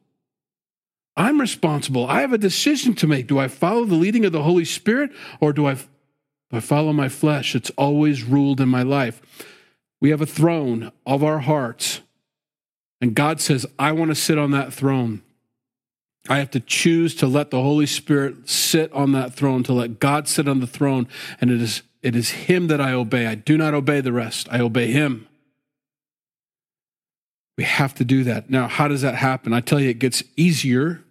[1.17, 2.09] I'm responsible.
[2.09, 3.29] I have a decision to make.
[3.29, 5.87] Do I follow the leading of the Holy Spirit or do I, do
[6.55, 7.55] I follow my flesh?
[7.55, 9.23] It's always ruled in my life.
[10.01, 12.01] We have a throne of our hearts,
[13.01, 15.23] and God says, I want to sit on that throne.
[16.29, 20.01] I have to choose to let the Holy Spirit sit on that throne, to let
[20.01, 21.07] God sit on the throne,
[21.41, 23.27] and it is, it is Him that I obey.
[23.27, 25.29] I do not obey the rest, I obey Him.
[27.57, 28.51] We have to do that.
[28.51, 29.53] Now, how does that happen?
[29.53, 31.03] I tell you, it gets easier.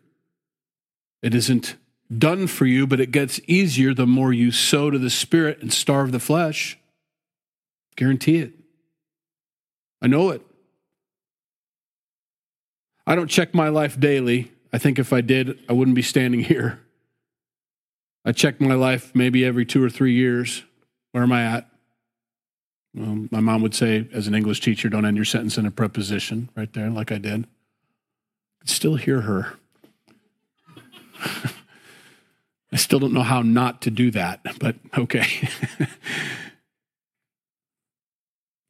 [1.23, 1.75] It isn't
[2.15, 5.73] done for you, but it gets easier the more you sow to the spirit and
[5.73, 6.77] starve the flesh.
[7.95, 8.53] Guarantee it.
[10.01, 10.41] I know it.
[13.07, 14.51] I don't check my life daily.
[14.71, 16.79] I think if I did, I wouldn't be standing here.
[18.23, 20.63] I check my life maybe every two or three years.
[21.11, 21.69] Where am I at?
[22.95, 25.71] Well, my mom would say, as an English teacher, don't end your sentence in a
[25.71, 27.43] preposition right there, like I did.
[27.43, 29.57] I still hear her.
[32.71, 35.27] I still don't know how not to do that, but okay.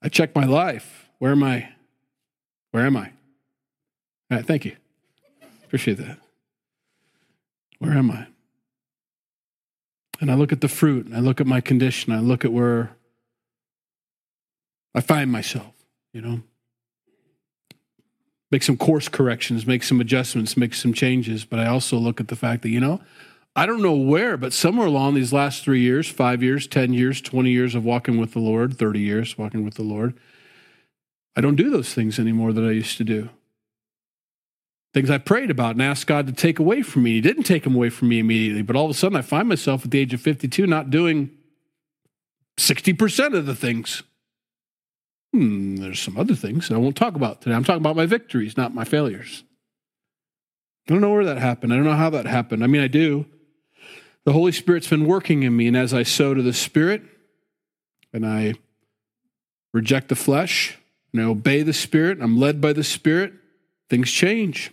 [0.02, 1.08] I check my life.
[1.20, 1.70] Where am I?
[2.72, 3.12] Where am I?
[4.32, 4.76] All right, thank you.
[5.66, 6.18] Appreciate that.
[7.78, 8.26] Where am I?
[10.20, 12.52] And I look at the fruit, and I look at my condition, I look at
[12.52, 12.95] where
[14.96, 15.74] I find myself,
[16.14, 16.42] you know.
[18.50, 21.44] Make some course corrections, make some adjustments, make some changes.
[21.44, 23.02] But I also look at the fact that, you know,
[23.56, 27.20] I don't know where, but somewhere along these last three years, five years, 10 years,
[27.20, 30.18] 20 years of walking with the Lord, 30 years walking with the Lord,
[31.36, 33.30] I don't do those things anymore that I used to do.
[34.94, 37.12] Things I prayed about and asked God to take away from me.
[37.12, 39.50] He didn't take them away from me immediately, but all of a sudden I find
[39.50, 41.32] myself at the age of 52 not doing
[42.58, 44.04] 60% of the things
[45.36, 47.54] Hmm, there's some other things I won't talk about today.
[47.54, 49.44] I'm talking about my victories, not my failures.
[50.88, 51.74] I don't know where that happened.
[51.74, 52.64] I don't know how that happened.
[52.64, 53.26] I mean, I do.
[54.24, 57.02] The Holy Spirit's been working in me, and as I sow to the Spirit,
[58.14, 58.54] and I
[59.74, 60.78] reject the flesh,
[61.12, 63.34] and I obey the Spirit, I'm led by the Spirit,
[63.90, 64.72] things change.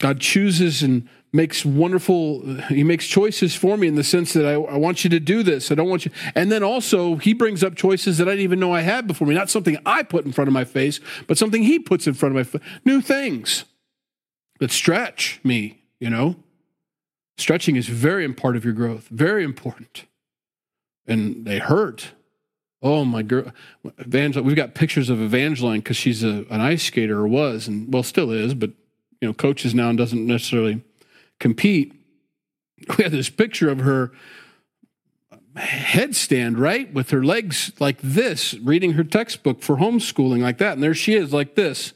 [0.00, 4.54] God chooses and makes wonderful he makes choices for me in the sense that I,
[4.54, 5.70] I, want you to do this.
[5.70, 8.58] I don't want you and then also he brings up choices that i didn't even
[8.58, 9.34] know i had before me.
[9.34, 12.34] Not something i put in front of my face but something he puts in front
[12.34, 13.64] of my face new things
[14.58, 16.36] that stretch me you know?
[17.38, 20.06] Stretching is very important of your growth very important.
[21.06, 22.12] And they hurt.
[22.82, 23.52] Oh my girl,
[24.00, 27.92] Evangel- we've got pictures of Evangeline because she's a, an ice skater or was, and
[27.92, 28.70] well, still is, but
[29.20, 30.82] you know, coaches now and doesn't necessarily
[31.38, 31.92] compete.
[32.96, 34.12] We had this picture of her
[35.56, 40.82] headstand, right, with her legs like this, reading her textbook for homeschooling like that, and
[40.82, 41.92] there she is like this.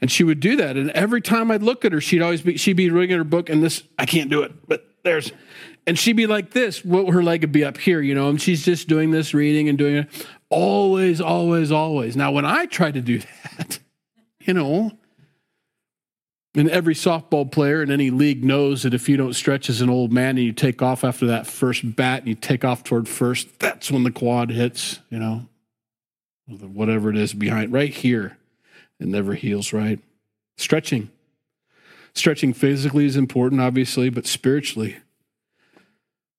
[0.00, 0.76] And she would do that.
[0.76, 3.48] And every time I'd look at her, she'd always be, she'd be reading her book
[3.48, 5.32] and this, I can't do it, but there's,
[5.86, 6.84] and she'd be like this.
[6.84, 9.68] Well, her leg would be up here, you know, and she's just doing this, reading
[9.68, 10.26] and doing it.
[10.50, 12.16] Always, always, always.
[12.16, 13.18] Now, when I try to do
[13.58, 13.78] that,
[14.40, 14.92] you know,
[16.56, 19.90] and every softball player in any league knows that if you don't stretch as an
[19.90, 23.08] old man and you take off after that first bat and you take off toward
[23.08, 25.46] first, that's when the quad hits, you know,
[26.46, 28.36] whatever it is behind, right here.
[29.00, 29.98] It never heals right.
[30.56, 31.10] Stretching.
[32.14, 34.96] Stretching physically is important, obviously, but spiritually,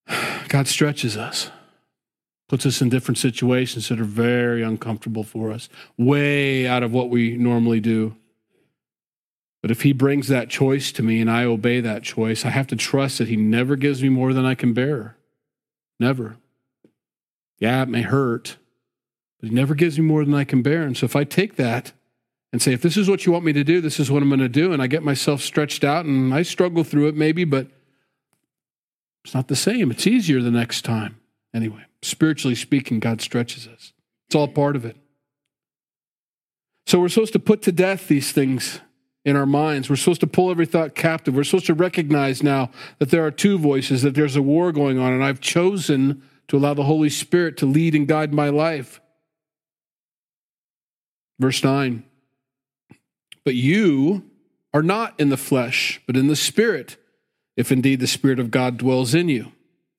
[0.47, 1.51] God stretches us,
[2.47, 7.09] puts us in different situations that are very uncomfortable for us, way out of what
[7.09, 8.15] we normally do.
[9.65, 12.67] But if He brings that choice to me and I obey that choice, I have
[12.67, 15.17] to trust that He never gives me more than I can bear.
[15.99, 16.37] Never.
[17.57, 18.57] Yeah, it may hurt,
[19.39, 20.83] but He never gives me more than I can bear.
[20.83, 21.93] And so if I take that,
[22.53, 24.29] and say, if this is what you want me to do, this is what I'm
[24.29, 24.71] going to do.
[24.71, 27.65] And I get myself stretched out and I struggle through it maybe, but
[29.23, 29.89] it's not the same.
[29.89, 31.19] It's easier the next time.
[31.55, 33.93] Anyway, spiritually speaking, God stretches us.
[34.27, 34.95] It's all part of it.
[36.85, 38.79] So we're supposed to put to death these things
[39.25, 39.89] in our minds.
[39.89, 41.35] We're supposed to pull every thought captive.
[41.35, 44.99] We're supposed to recognize now that there are two voices, that there's a war going
[44.99, 49.01] on, and I've chosen to allow the Holy Spirit to lead and guide my life.
[51.39, 52.03] Verse 9.
[53.43, 54.23] But you
[54.73, 56.97] are not in the flesh, but in the Spirit,
[57.57, 59.51] if indeed the Spirit of God dwells in you.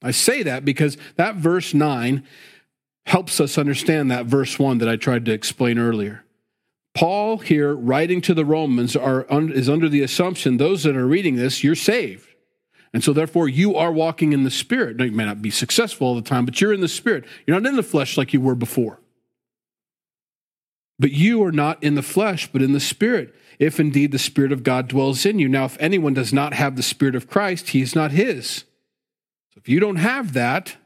[0.02, 2.22] I say that because that verse 9
[3.06, 6.25] helps us understand that verse 1 that I tried to explain earlier.
[6.96, 11.36] Paul here, writing to the Romans, are, is under the assumption those that are reading
[11.36, 12.26] this, you're saved.
[12.94, 14.96] And so, therefore, you are walking in the Spirit.
[14.96, 17.26] Now, you may not be successful all the time, but you're in the Spirit.
[17.46, 18.98] You're not in the flesh like you were before.
[20.98, 24.50] But you are not in the flesh, but in the Spirit, if indeed the Spirit
[24.50, 25.50] of God dwells in you.
[25.50, 28.64] Now, if anyone does not have the Spirit of Christ, he is not his.
[29.52, 30.76] So if you don't have that,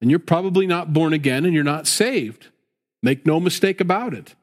[0.00, 2.48] then you're probably not born again and you're not saved.
[3.04, 4.34] Make no mistake about it.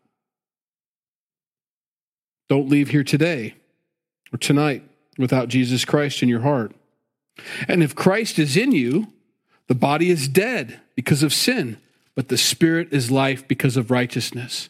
[2.51, 3.55] Don't leave here today
[4.33, 4.83] or tonight
[5.17, 6.75] without Jesus Christ in your heart.
[7.65, 9.07] And if Christ is in you,
[9.67, 11.77] the body is dead because of sin,
[12.13, 14.67] but the spirit is life because of righteousness.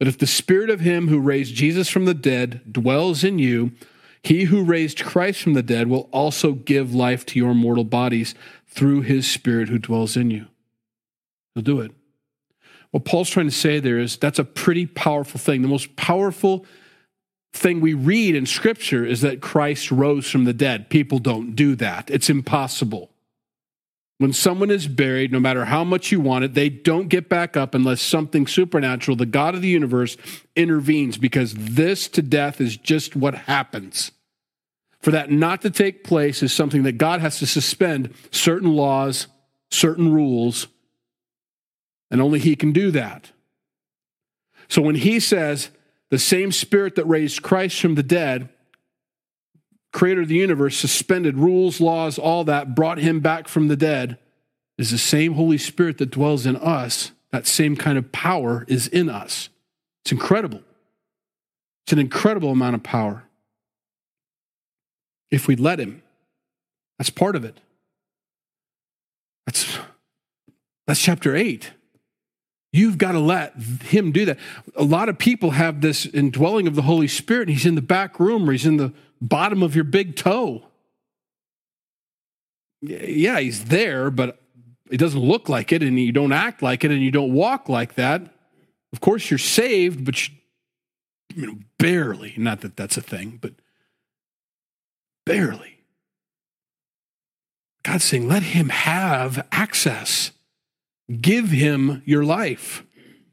[0.00, 3.70] But if the spirit of him who raised Jesus from the dead dwells in you,
[4.20, 8.34] he who raised Christ from the dead will also give life to your mortal bodies
[8.66, 10.46] through his spirit who dwells in you.
[11.54, 11.92] He'll do it.
[12.90, 15.62] What Paul's trying to say there is that's a pretty powerful thing.
[15.62, 16.66] The most powerful
[17.54, 20.90] thing we read in Scripture is that Christ rose from the dead.
[20.90, 23.10] People don't do that, it's impossible.
[24.18, 27.56] When someone is buried, no matter how much you want it, they don't get back
[27.56, 30.16] up unless something supernatural, the God of the universe,
[30.54, 34.12] intervenes because this to death is just what happens.
[35.00, 39.26] For that not to take place is something that God has to suspend certain laws,
[39.70, 40.68] certain rules,
[42.10, 43.32] and only He can do that.
[44.68, 45.70] So when He says,
[46.14, 48.48] the same Spirit that raised Christ from the dead
[49.90, 54.16] creator of the universe, suspended rules, laws, all that, brought him back from the dead,
[54.78, 57.10] is the same Holy Spirit that dwells in us.
[57.32, 59.48] That same kind of power is in us.
[60.04, 60.60] It's incredible.
[61.84, 63.24] It's an incredible amount of power.
[65.32, 66.00] If we let him,
[66.96, 67.58] that's part of it.
[69.46, 69.78] That's,
[70.86, 71.72] that's chapter 8.
[72.74, 74.36] You've got to let him do that.
[74.74, 77.80] A lot of people have this indwelling of the Holy Spirit, and he's in the
[77.80, 80.64] back room or he's in the bottom of your big toe.
[82.80, 84.42] Yeah, he's there, but
[84.90, 87.68] it doesn't look like it, and you don't act like it, and you don't walk
[87.68, 88.22] like that.
[88.92, 92.34] Of course, you're saved, but you, know, barely.
[92.36, 93.52] Not that that's a thing, but
[95.24, 95.78] barely.
[97.84, 100.32] God's saying, let him have access.
[101.20, 102.84] Give him your life.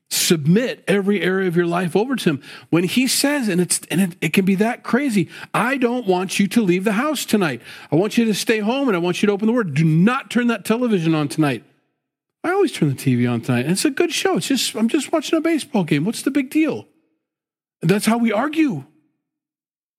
[0.10, 2.44] Submit every area of your life over to him.
[2.70, 6.38] When he says and it's and it, it, can be that crazy i don't want
[6.38, 7.62] you to leave the house tonight.
[7.92, 9.74] I want you to stay home and i want you to open the word.
[9.74, 11.64] Do not turn that television on tonight.
[12.44, 13.62] I always turn the tv on tonight.
[13.62, 14.36] And it's a good show.
[14.36, 16.04] It's just i'm just watching a baseball game.
[16.04, 16.88] What's the big deal?
[17.82, 18.84] And that's how we argue.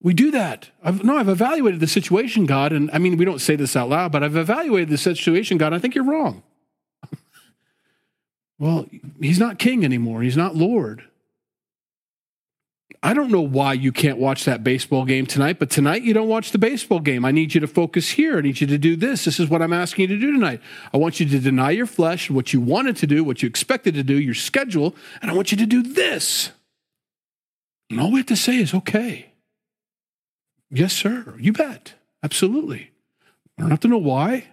[0.03, 0.69] We do that.
[0.85, 3.89] I've, no i've evaluated the situation god and i mean we don't say this out
[3.89, 6.43] loud but i've evaluated the situation god i think you're wrong
[8.63, 8.87] Well,
[9.21, 10.23] he's not king anymore.
[10.23, 11.03] He's not Lord.
[13.03, 16.29] I don't know why you can't watch that baseball game tonight, but tonight you don't
[16.29, 17.25] watch the baseball game.
[17.25, 18.39] I need you to focus here.
[18.39, 19.25] I need you to do this.
[19.25, 20.61] This is what I'm asking you to do tonight.
[20.95, 23.95] I want you to deny your flesh, what you wanted to do, what you expected
[23.95, 26.51] to do, your schedule, and I want you to do this.
[27.91, 29.33] And all we have to say is, okay.
[30.71, 31.35] Yes, sir.
[31.37, 31.95] You bet.
[32.23, 32.93] Absolutely.
[33.59, 34.47] I don't have to know why.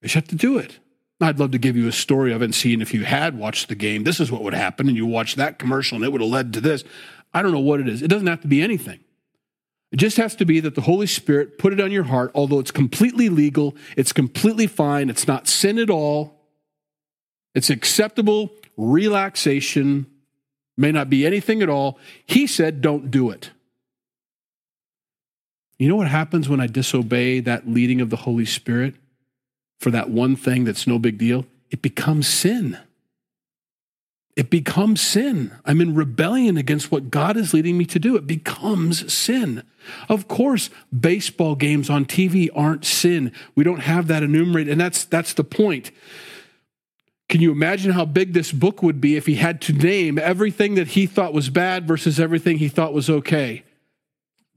[0.00, 0.78] I just have to do it.
[1.20, 3.68] I'd love to give you a story of it and see if you had watched
[3.68, 6.20] the game, this is what would happen, and you watched that commercial and it would
[6.20, 6.84] have led to this.
[7.32, 8.02] I don't know what it is.
[8.02, 9.00] It doesn't have to be anything.
[9.92, 12.58] It just has to be that the Holy Spirit put it on your heart, although
[12.58, 16.42] it's completely legal, it's completely fine, it's not sin at all,
[17.54, 20.06] it's acceptable relaxation,
[20.76, 21.98] may not be anything at all.
[22.26, 23.50] He said, don't do it.
[25.78, 28.94] You know what happens when I disobey that leading of the Holy Spirit
[29.78, 31.46] for that one thing that's no big deal?
[31.70, 32.78] It becomes sin
[34.36, 35.50] it becomes sin.
[35.64, 38.16] I'm in rebellion against what God is leading me to do.
[38.16, 39.62] It becomes sin.
[40.10, 43.32] Of course, baseball games on TV aren't sin.
[43.54, 45.90] We don't have that enumerated, and that's that's the point.
[47.30, 50.74] Can you imagine how big this book would be if he had to name everything
[50.74, 53.64] that he thought was bad versus everything he thought was okay?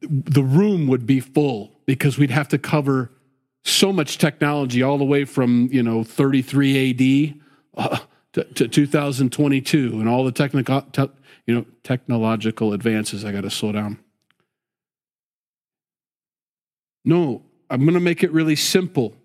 [0.01, 3.11] The room would be full because we'd have to cover
[3.63, 7.35] so much technology all the way from, you know, 33
[7.75, 7.85] AD.
[7.85, 7.99] Uh,
[8.33, 11.09] to, to 2022 and all the technical, te,
[11.45, 13.25] you know, technological advances.
[13.25, 13.99] I got to slow down.
[17.03, 19.15] No, I'm going to make it really simple.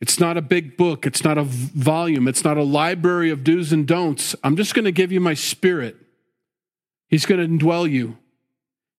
[0.00, 1.06] It's not a big book.
[1.06, 2.26] It's not a volume.
[2.26, 4.34] It's not a library of do's and don'ts.
[4.42, 5.96] I'm just going to give you my spirit.
[7.08, 8.16] He's going to indwell you.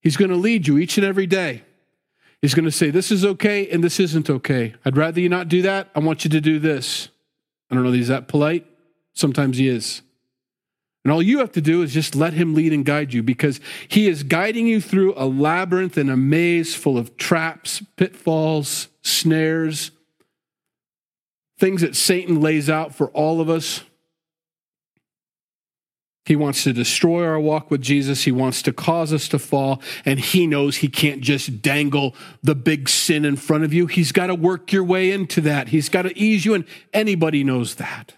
[0.01, 1.63] He's going to lead you each and every day.
[2.43, 4.75] He's going to say, This is okay and this isn't okay.
[4.83, 5.87] I'd rather you not do that.
[5.95, 7.07] I want you to do this.
[7.71, 8.67] I don't know, is that polite?
[9.13, 10.01] Sometimes he is.
[11.05, 13.61] And all you have to do is just let him lead and guide you because
[13.87, 19.91] he is guiding you through a labyrinth and a maze full of traps, pitfalls, snares,
[21.57, 23.83] things that Satan lays out for all of us.
[26.25, 28.23] He wants to destroy our walk with Jesus.
[28.23, 29.81] He wants to cause us to fall.
[30.05, 33.87] And he knows he can't just dangle the big sin in front of you.
[33.87, 35.69] He's got to work your way into that.
[35.69, 38.13] He's got to ease you, and anybody knows that.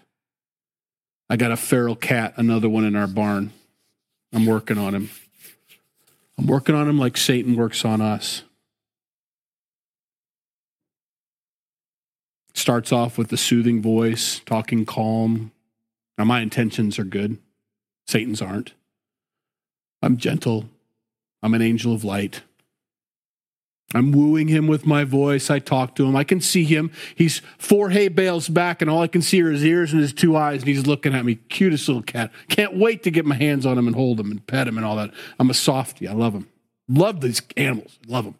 [1.28, 3.52] I got a feral cat, another one in our barn.
[4.32, 5.10] I'm working on him.
[6.38, 8.42] I'm working on him like Satan works on us.
[12.54, 15.50] Starts off with the soothing voice, talking calm.
[16.16, 17.38] Now, my intentions are good,
[18.06, 18.72] Satan's aren't.
[20.02, 20.68] I'm gentle,
[21.42, 22.42] I'm an angel of light.
[23.94, 25.48] I'm wooing him with my voice.
[25.48, 26.16] I talk to him.
[26.16, 26.90] I can see him.
[27.14, 30.12] He's four hay bales back, and all I can see are his ears and his
[30.12, 31.36] two eyes, and he's looking at me.
[31.36, 32.32] Cutest little cat.
[32.48, 34.84] Can't wait to get my hands on him and hold him and pet him and
[34.84, 35.12] all that.
[35.38, 36.08] I'm a softie.
[36.08, 36.48] I love him.
[36.88, 37.98] Love these animals.
[38.08, 38.34] Love them.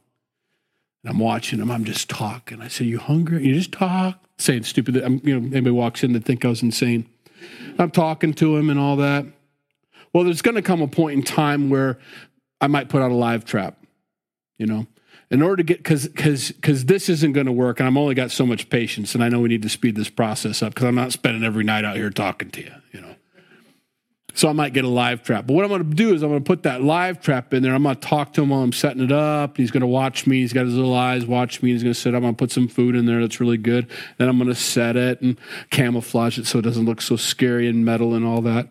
[1.05, 1.70] And I'm watching him.
[1.70, 2.61] I'm just talking.
[2.61, 4.96] I say, "You hungry?" You just talk, saying stupid.
[4.96, 7.07] I'm, you know, anybody walks in, they think I was insane.
[7.79, 9.26] I'm talking to him and all that.
[10.16, 11.98] Well, there's going to come a point in time where
[12.59, 13.76] I might put out a live trap.
[14.57, 14.87] You know,
[15.31, 18.14] in order to get because because because this isn't going to work and i'm only
[18.14, 20.87] got so much patience and i know we need to speed this process up because
[20.87, 23.14] i'm not spending every night out here talking to you you know?
[24.33, 25.46] So i might get a live trap.
[25.46, 27.62] But what i'm going to do is i'm going to put that live trap in
[27.62, 27.74] there.
[27.74, 30.26] I'm going to talk to him while i'm setting it up he's going to watch
[30.26, 32.35] me he's got his little eyes watch me he's going to sit up i'm going
[32.35, 35.20] to put some food in there that's really good then i'm going to set it
[35.20, 35.38] and
[35.70, 38.68] camouflage it so it doesn't look so scary and metal and all that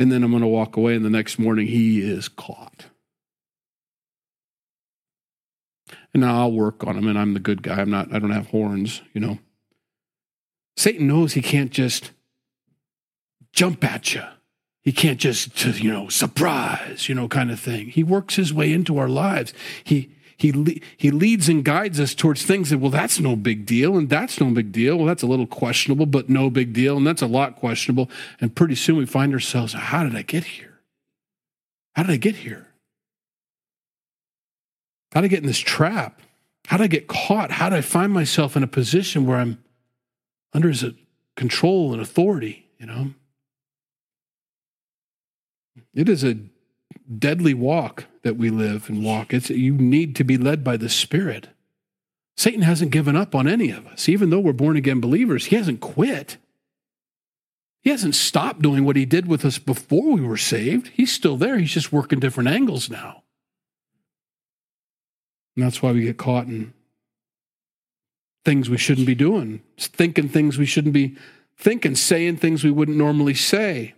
[0.00, 2.86] and then i'm going to walk away and the next morning he is caught
[6.12, 7.80] and now I'll work on him and I'm the good guy.
[7.80, 9.38] I'm not, I don't have horns, you know.
[10.76, 12.10] Satan knows he can't just
[13.52, 14.22] jump at you.
[14.82, 17.88] He can't just, you know, surprise, you know, kind of thing.
[17.88, 19.52] He works his way into our lives.
[19.84, 23.98] He, he, he leads and guides us towards things that, well, that's no big deal,
[23.98, 24.96] and that's no big deal.
[24.96, 28.08] Well, that's a little questionable, but no big deal, and that's a lot questionable.
[28.40, 30.80] And pretty soon we find ourselves, how did I get here?
[31.94, 32.68] How did I get here?
[35.12, 36.22] How did I get in this trap?
[36.68, 37.50] How did I get caught?
[37.50, 39.62] How did I find myself in a position where I'm
[40.54, 40.84] under his
[41.36, 43.10] control and authority, you know?
[45.92, 46.36] It is a
[47.18, 49.32] deadly walk that we live and walk.
[49.32, 51.48] It's you need to be led by the Spirit.
[52.36, 54.08] Satan hasn't given up on any of us.
[54.08, 56.38] Even though we're born again believers, he hasn't quit.
[57.82, 60.88] He hasn't stopped doing what he did with us before we were saved.
[60.88, 61.58] He's still there.
[61.58, 63.22] He's just working different angles now.
[65.56, 66.72] And that's why we get caught in
[68.44, 71.16] things we shouldn't be doing, thinking things we shouldn't be
[71.58, 73.94] thinking, saying things we wouldn't normally say.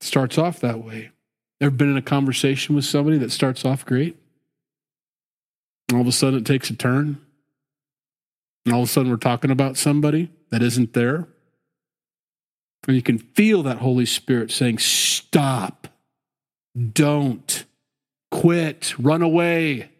[0.00, 1.10] It starts off that way.
[1.60, 4.16] Ever been in a conversation with somebody that starts off great?
[5.88, 7.20] and All of a sudden it takes a turn.
[8.64, 11.28] And all of a sudden we're talking about somebody that isn't there.
[12.86, 15.88] And you can feel that Holy Spirit saying, Stop,
[16.92, 17.64] don't,
[18.30, 19.90] quit, run away.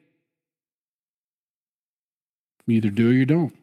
[2.66, 3.54] You either do or you don't.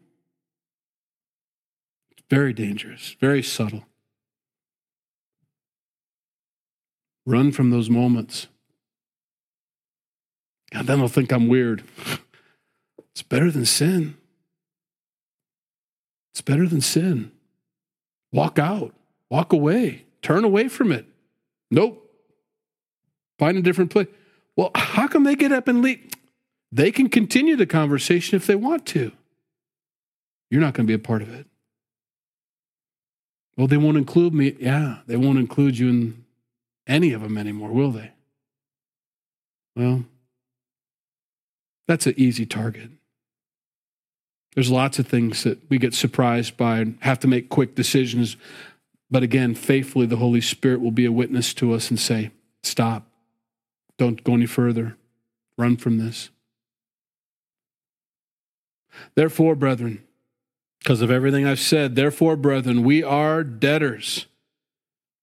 [2.11, 3.85] It's very dangerous, very subtle.
[7.25, 8.47] Run from those moments.
[10.71, 11.83] And then they'll think I'm weird.
[13.11, 14.17] It's better than sin.
[16.33, 17.31] It's better than sin.
[18.31, 18.93] Walk out,
[19.29, 21.05] walk away, turn away from it.
[21.69, 21.99] Nope.
[23.37, 24.07] Find a different place.
[24.55, 26.11] Well, how come they get up and leave?
[26.71, 29.11] They can continue the conversation if they want to.
[30.49, 31.45] You're not going to be a part of it.
[33.55, 34.55] Well, they won't include me.
[34.59, 36.22] Yeah, they won't include you in
[36.87, 38.11] any of them anymore, will they?
[39.75, 40.05] Well,
[41.87, 42.89] that's an easy target.
[44.55, 48.37] There's lots of things that we get surprised by and have to make quick decisions.
[49.09, 52.31] But again, faithfully, the Holy Spirit will be a witness to us and say,
[52.61, 53.07] Stop.
[53.97, 54.95] Don't go any further.
[55.57, 56.29] Run from this.
[59.15, 60.03] Therefore, brethren,
[60.79, 64.27] because of everything I've said, therefore, brethren, we are debtors.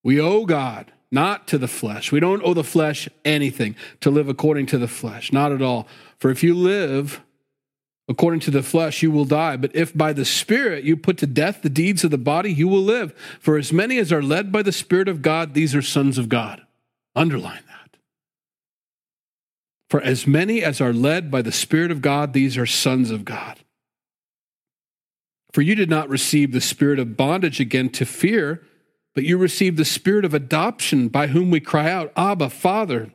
[0.02, 2.12] We owe God, not to the flesh.
[2.12, 5.88] We don't owe the flesh anything to live according to the flesh, not at all.
[6.18, 7.20] For if you live
[8.08, 9.56] according to the flesh, you will die.
[9.56, 12.68] But if by the Spirit you put to death the deeds of the body, you
[12.68, 13.12] will live.
[13.40, 16.28] For as many as are led by the Spirit of God, these are sons of
[16.28, 16.62] God.
[17.16, 17.96] Underline that.
[19.88, 23.24] For as many as are led by the Spirit of God, these are sons of
[23.24, 23.58] God.
[25.52, 28.62] For you did not receive the spirit of bondage again to fear,
[29.14, 33.12] but you received the spirit of adoption by whom we cry out, Abba, Father.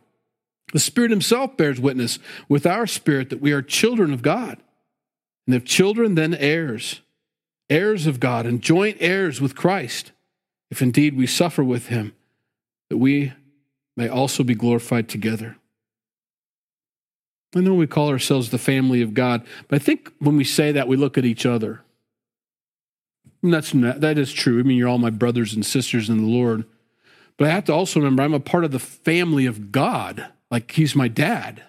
[0.74, 2.20] The Spirit Himself bears witness
[2.50, 4.58] with our spirit that we are children of God.
[5.48, 7.02] And if children, then heirs,
[7.70, 10.12] heirs of God, and joint heirs with Christ,
[10.72, 12.14] if indeed we suffer with Him,
[12.90, 13.34] that we
[13.96, 15.58] may also be glorified together.
[17.56, 20.74] I know we call ourselves the family of God, but I think when we say
[20.74, 21.85] that, we look at each other.
[23.52, 24.60] That's that is true.
[24.60, 26.66] I mean, you're all my brothers and sisters in the Lord.
[27.38, 30.28] But I have to also remember I'm a part of the family of God.
[30.50, 31.64] Like he's my dad.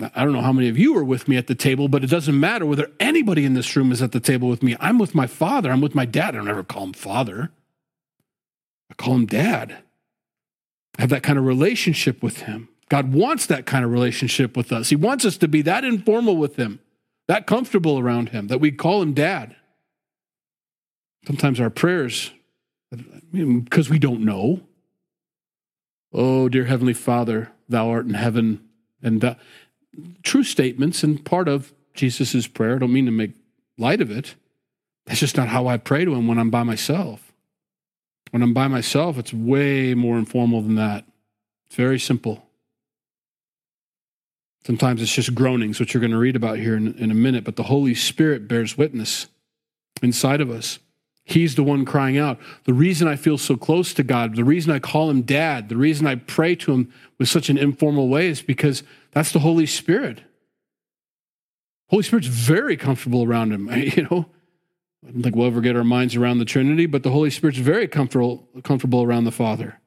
[0.00, 2.10] I don't know how many of you are with me at the table, but it
[2.10, 4.76] doesn't matter whether anybody in this room is at the table with me.
[4.78, 5.72] I'm with my father.
[5.72, 6.34] I'm with my dad.
[6.34, 7.50] I don't ever call him father.
[8.90, 9.78] I call him dad.
[10.96, 12.68] I have that kind of relationship with him.
[12.88, 14.88] God wants that kind of relationship with us.
[14.88, 16.78] He wants us to be that informal with him,
[17.26, 19.56] that comfortable around him, that we call him dad.
[21.28, 22.30] Sometimes our prayers,
[23.30, 24.62] because we don't know,
[26.10, 28.66] oh, dear Heavenly Father, thou art in heaven,
[29.02, 29.34] and uh,
[30.22, 32.76] true statements and part of Jesus' prayer.
[32.76, 33.32] I don't mean to make
[33.76, 34.36] light of it.
[35.04, 37.30] That's just not how I pray to him when I'm by myself.
[38.30, 41.04] When I'm by myself, it's way more informal than that.
[41.66, 42.46] It's very simple.
[44.64, 47.44] Sometimes it's just groanings, which you're going to read about here in, in a minute,
[47.44, 49.26] but the Holy Spirit bears witness
[50.00, 50.78] inside of us.
[51.28, 52.38] He's the one crying out.
[52.64, 55.76] The reason I feel so close to God, the reason I call him dad, the
[55.76, 59.66] reason I pray to him with such an informal way is because that's the Holy
[59.66, 60.22] Spirit.
[61.90, 63.68] Holy Spirit's very comfortable around him.
[63.98, 64.26] You know,
[65.06, 67.58] I don't think we'll ever get our minds around the Trinity, but the Holy Spirit's
[67.58, 69.80] very comfortable, comfortable around the Father.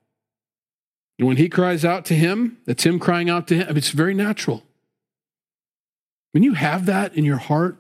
[1.17, 3.77] And when he cries out to him, that's him crying out to him.
[3.77, 4.63] it's very natural.
[6.33, 7.77] When you have that in your heart,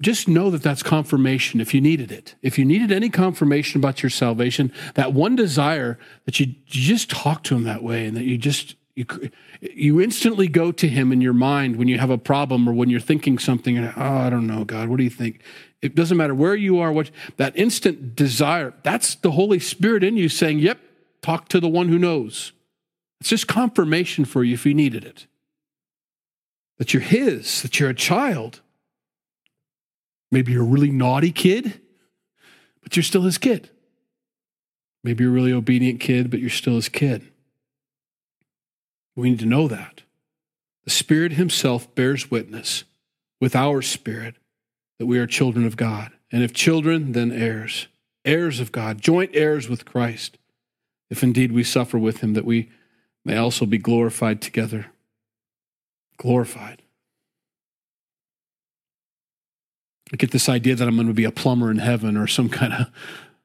[0.00, 2.34] just know that that's confirmation if you needed it.
[2.42, 7.10] If you needed any confirmation about your salvation, that one desire that you, you just
[7.10, 9.06] talk to him that way and that you just you,
[9.60, 12.88] you instantly go to him in your mind when you have a problem or when
[12.88, 15.40] you're thinking something and oh I don't know God what do you think?
[15.82, 20.16] It doesn't matter where you are what that instant desire that's the Holy Spirit in
[20.16, 20.78] you saying yep
[21.22, 22.52] talk to the one who knows.
[23.20, 25.26] It's just confirmation for you if you needed it.
[26.78, 28.60] That you're his that you're a child
[30.30, 31.80] Maybe you're a really naughty kid,
[32.82, 33.70] but you're still his kid.
[35.04, 37.30] Maybe you're a really obedient kid, but you're still his kid.
[39.14, 40.02] We need to know that.
[40.84, 42.84] The Spirit Himself bears witness
[43.40, 44.36] with our spirit
[44.98, 46.12] that we are children of God.
[46.30, 47.88] And if children, then heirs,
[48.24, 50.38] heirs of God, joint heirs with Christ,
[51.10, 52.70] if indeed we suffer with Him, that we
[53.24, 54.86] may also be glorified together.
[56.16, 56.82] Glorified.
[60.12, 62.48] I get this idea that I'm going to be a plumber in heaven or some
[62.48, 62.86] kind of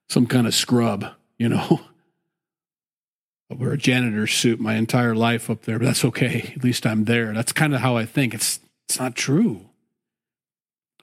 [0.09, 1.05] some kind of scrub,
[1.37, 1.81] you know.
[3.49, 6.53] I wear a janitor's suit my entire life up there, but that's okay.
[6.55, 7.33] At least I'm there.
[7.33, 8.33] That's kind of how I think.
[8.33, 9.69] It's it's not true.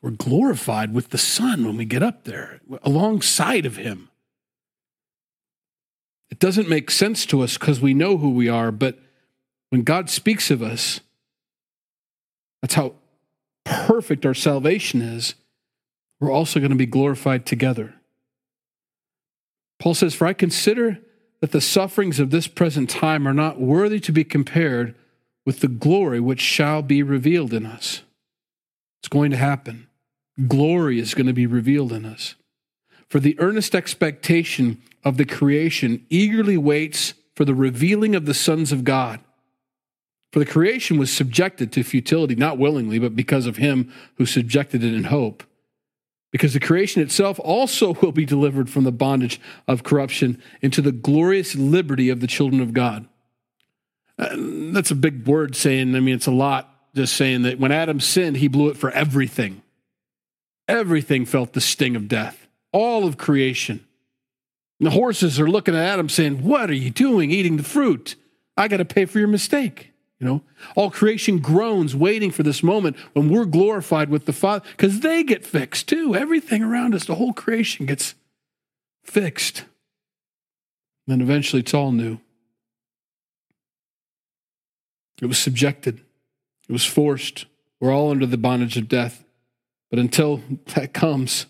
[0.01, 4.09] We're glorified with the Son when we get up there, alongside of Him.
[6.31, 8.99] It doesn't make sense to us because we know who we are, but
[9.71, 11.01] when God speaks of us,
[12.63, 12.95] that's how
[13.65, 15.35] perfect our salvation is.
[16.21, 17.95] We're also going to be glorified together.
[19.79, 20.99] Paul says, For I consider
[21.41, 24.95] that the sufferings of this present time are not worthy to be compared
[25.47, 28.03] with the glory which shall be revealed in us.
[29.01, 29.87] It's going to happen.
[30.47, 32.35] Glory is going to be revealed in us.
[33.09, 38.73] For the earnest expectation of the creation eagerly waits for the revealing of the sons
[38.73, 39.21] of God.
[40.33, 44.85] For the creation was subjected to futility, not willingly, but because of him who subjected
[44.85, 45.43] it in hope.
[46.31, 50.93] Because the creation itself also will be delivered from the bondage of corruption into the
[50.93, 53.09] glorious liberty of the children of God.
[54.19, 54.35] Uh,
[54.73, 58.01] that's a big word saying, I mean, it's a lot just saying that when Adam
[58.01, 59.63] sinned, he blew it for everything.
[60.67, 63.85] Everything felt the sting of death, all of creation.
[64.81, 68.17] And the horses are looking at Adam saying, What are you doing eating the fruit?
[68.57, 69.88] I got to pay for your mistake.
[70.21, 70.43] You know,
[70.75, 75.23] all creation groans waiting for this moment when we're glorified with the Father because they
[75.23, 76.17] get fixed too.
[76.17, 78.15] Everything around us, the whole creation gets
[79.05, 79.65] fixed.
[81.07, 82.19] Then eventually it's all new.
[85.23, 86.01] It was subjected,
[86.69, 87.47] it was forced.
[87.81, 89.25] We're all under the bondage of death.
[89.89, 90.43] But until
[90.75, 91.47] that comes,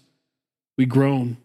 [0.76, 1.38] we groan.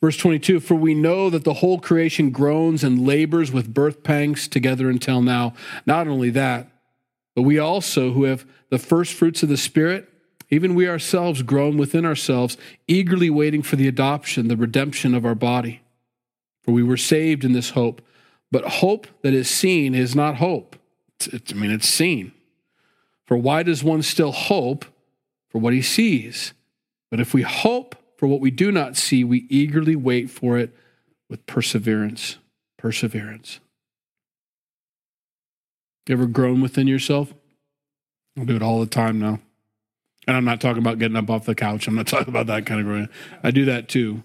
[0.00, 4.48] Verse 22 For we know that the whole creation groans and labors with birth pangs
[4.48, 5.54] together until now.
[5.86, 6.70] Not only that,
[7.34, 10.08] but we also, who have the first fruits of the Spirit,
[10.50, 12.56] even we ourselves groan within ourselves,
[12.86, 15.82] eagerly waiting for the adoption, the redemption of our body.
[16.62, 18.02] For we were saved in this hope.
[18.50, 20.76] But hope that is seen is not hope.
[21.16, 22.32] It's, it's, I mean, it's seen.
[23.26, 24.86] For why does one still hope
[25.48, 26.54] for what he sees?
[27.10, 30.76] But if we hope for what we do not see, we eagerly wait for it
[31.30, 32.36] with perseverance.
[32.76, 33.60] Perseverance.
[36.06, 37.32] You ever groan within yourself?
[38.36, 39.38] I do it all the time now.
[40.26, 41.86] And I'm not talking about getting up off the couch.
[41.86, 43.08] I'm not talking about that kind of growing.
[43.42, 44.24] I do that too.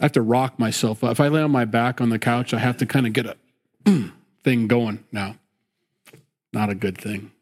[0.00, 1.04] I have to rock myself.
[1.04, 3.26] If I lay on my back on the couch, I have to kind of get
[3.26, 3.36] a
[4.44, 5.36] thing going now.
[6.52, 7.32] Not a good thing.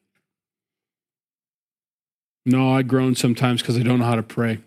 [2.45, 4.59] No, I groan sometimes because I don't know how to pray.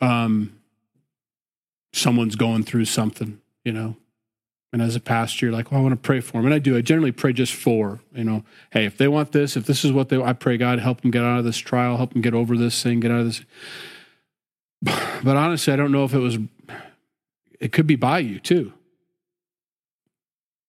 [0.00, 0.58] Um,
[1.92, 3.96] someone's going through something, you know.
[4.72, 6.44] And as a pastor, you're like, well, I want to pray for them.
[6.44, 6.76] And I do.
[6.76, 9.92] I generally pray just for, you know, hey, if they want this, if this is
[9.92, 12.34] what they I pray God help them get out of this trial, help them get
[12.34, 13.44] over this thing, get out of this.
[15.24, 16.38] But honestly, I don't know if it was
[17.58, 18.72] it could be by you too.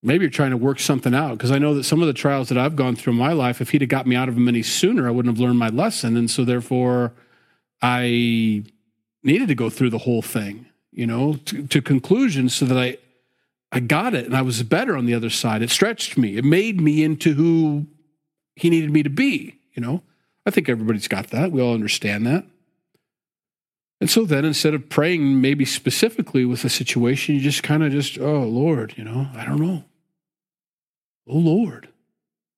[0.01, 2.49] Maybe you're trying to work something out because I know that some of the trials
[2.49, 4.47] that I've gone through in my life, if he'd have got me out of them
[4.47, 6.15] any sooner, I wouldn't have learned my lesson.
[6.15, 7.11] And so therefore
[7.81, 8.63] I
[9.23, 12.97] needed to go through the whole thing, you know, to, to conclusions so that I
[13.71, 15.61] I got it and I was better on the other side.
[15.61, 16.37] It stretched me.
[16.37, 17.87] It made me into who
[18.55, 20.01] he needed me to be, you know.
[20.45, 21.51] I think everybody's got that.
[21.51, 22.45] We all understand that.
[24.01, 27.91] And so then instead of praying maybe specifically with a situation, you just kind of
[27.91, 29.83] just, oh Lord, you know, I don't know.
[31.27, 31.89] Oh Lord.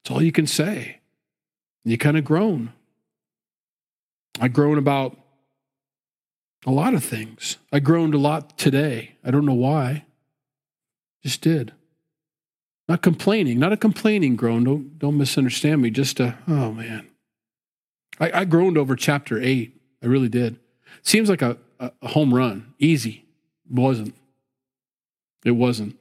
[0.04, 1.00] That's all you can say.
[1.84, 2.74] You kind of groan.
[4.40, 5.18] I groan about
[6.66, 7.58] a lot of things.
[7.72, 9.16] I groaned a lot today.
[9.24, 10.06] I don't know why.
[11.24, 11.74] Just did.
[12.88, 14.64] Not complaining, not a complaining groan.
[14.64, 15.90] Don't, don't misunderstand me.
[15.92, 17.08] Just a, oh man.
[18.20, 19.80] I, I groaned over chapter eight.
[20.04, 20.58] I really did.
[21.04, 23.26] Seems like a, a home run, easy.
[23.70, 24.16] It wasn't.
[25.46, 25.98] It wasn't.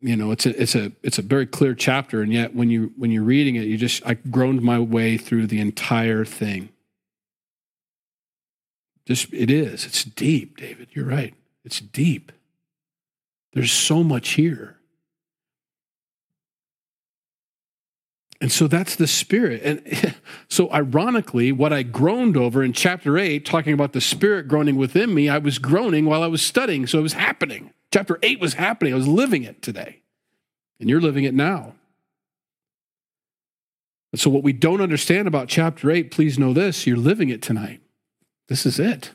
[0.00, 2.92] You know, it's a it's a it's a very clear chapter, and yet when you
[2.96, 6.68] when you're reading it, you just I groaned my way through the entire thing.
[9.08, 9.86] Just it is.
[9.86, 10.88] It's deep, David.
[10.92, 11.32] You're right.
[11.64, 12.30] It's deep.
[13.54, 14.76] There's so much here.
[18.38, 19.62] And so that's the spirit.
[19.64, 20.14] And
[20.50, 25.14] so, ironically, what I groaned over in chapter 8, talking about the spirit groaning within
[25.14, 26.86] me, I was groaning while I was studying.
[26.86, 27.72] So it was happening.
[27.90, 28.92] Chapter 8 was happening.
[28.92, 30.02] I was living it today.
[30.80, 31.72] And you're living it now.
[34.12, 37.40] And so, what we don't understand about chapter 8, please know this you're living it
[37.40, 37.80] tonight.
[38.48, 39.12] This is it.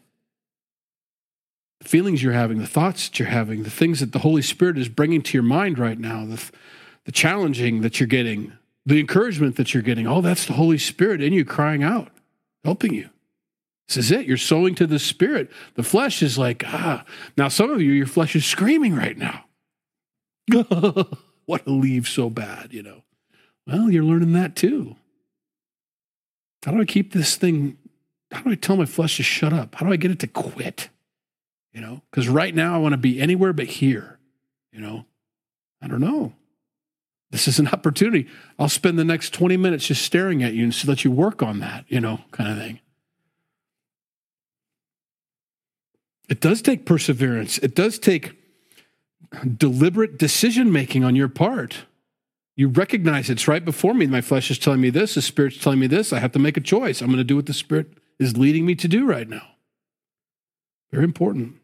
[1.81, 4.77] The feelings you're having, the thoughts that you're having, the things that the Holy Spirit
[4.77, 6.41] is bringing to your mind right now, the,
[7.05, 8.53] the challenging that you're getting,
[8.86, 12.09] the encouragement that you're getting, oh, that's the Holy Spirit in you crying out,
[12.63, 13.09] helping you.
[13.88, 14.25] This is it.
[14.25, 15.51] You're sowing to the Spirit.
[15.75, 17.03] The flesh is like, ah.
[17.36, 19.45] Now, some of you, your flesh is screaming right now.
[21.45, 23.03] what to leave so bad, you know?
[23.67, 24.95] Well, you're learning that too.
[26.65, 27.77] How do I keep this thing?
[28.34, 29.75] How do I tell my flesh to shut up?
[29.75, 30.89] How do I get it to quit?
[31.71, 34.19] You know, because right now I want to be anywhere but here.
[34.71, 35.05] You know,
[35.81, 36.34] I don't know.
[37.29, 38.27] This is an opportunity.
[38.57, 41.59] I'll spend the next 20 minutes just staring at you and let you work on
[41.59, 42.79] that, you know, kind of thing.
[46.27, 47.59] It does take perseverance.
[47.59, 48.36] It does take
[49.57, 51.86] deliberate decision making on your part.
[52.55, 54.07] You recognize it's right before me.
[54.07, 56.13] My flesh is telling me this, the spirit's telling me this.
[56.13, 57.01] I have to make a choice.
[57.01, 59.47] I'm going to do what the spirit is leading me to do right now.
[60.91, 61.55] Very important.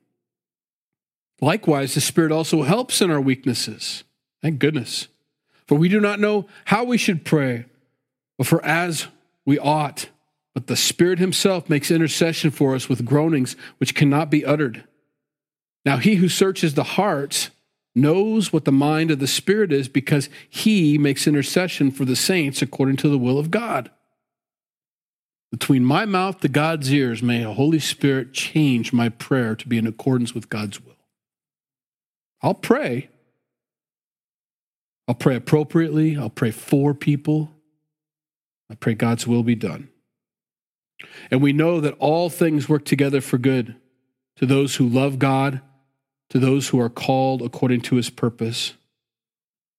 [1.41, 4.03] Likewise, the spirit also helps in our weaknesses.
[4.41, 5.07] Thank goodness.
[5.67, 7.65] For we do not know how we should pray,
[8.37, 9.07] or for as
[9.45, 10.09] we ought.
[10.55, 14.83] But the Spirit Himself makes intercession for us with groanings which cannot be uttered.
[15.85, 17.51] Now, He who searches the hearts
[17.95, 22.61] knows what the mind of the Spirit is because he makes intercession for the saints
[22.61, 23.89] according to the will of God.
[25.51, 29.77] Between my mouth to God's ears, may the Holy Spirit change my prayer to be
[29.77, 30.95] in accordance with God's will.
[32.41, 33.09] I'll pray.
[35.07, 36.15] I'll pray appropriately.
[36.15, 37.51] I'll pray for people.
[38.69, 39.89] I pray God's will be done.
[41.31, 43.75] And we know that all things work together for good
[44.35, 45.61] to those who love God
[46.29, 48.73] to those who are called according to his purpose.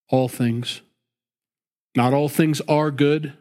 [0.09, 0.83] All things.
[1.97, 3.33] Not all things are good,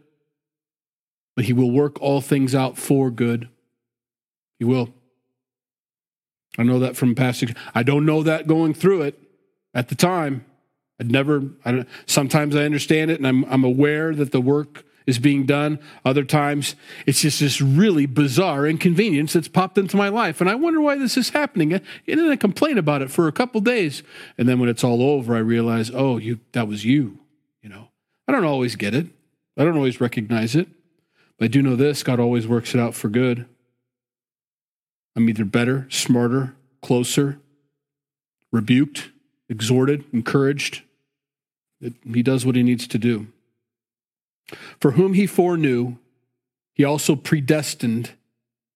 [1.46, 3.50] he will work all things out for good.
[4.58, 4.94] He will.
[6.58, 7.56] I know that from passage.
[7.74, 9.20] I don't know that going through it
[9.74, 10.46] at the time.
[11.00, 14.84] I'd never, I don't, sometimes I understand it and I'm, I'm aware that the work
[15.06, 15.80] is being done.
[16.04, 16.76] Other times,
[17.06, 20.42] it's just this really bizarre inconvenience that's popped into my life.
[20.42, 21.74] And I wonder why this is happening.
[21.74, 24.04] And then I complain about it for a couple days.
[24.38, 27.20] And then when it's all over, I realize, oh, you, that was you.
[27.62, 27.88] You know,
[28.28, 29.08] I don't always get it.
[29.58, 30.68] I don't always recognize it.
[31.40, 33.48] But I do know this God always works it out for good.
[35.16, 37.40] I'm either better, smarter, closer,
[38.52, 39.10] rebuked,
[39.50, 40.84] exhorted, encouraged.
[41.82, 43.28] It, he does what he needs to do.
[44.80, 45.98] For whom he foreknew,
[46.74, 48.12] he also predestined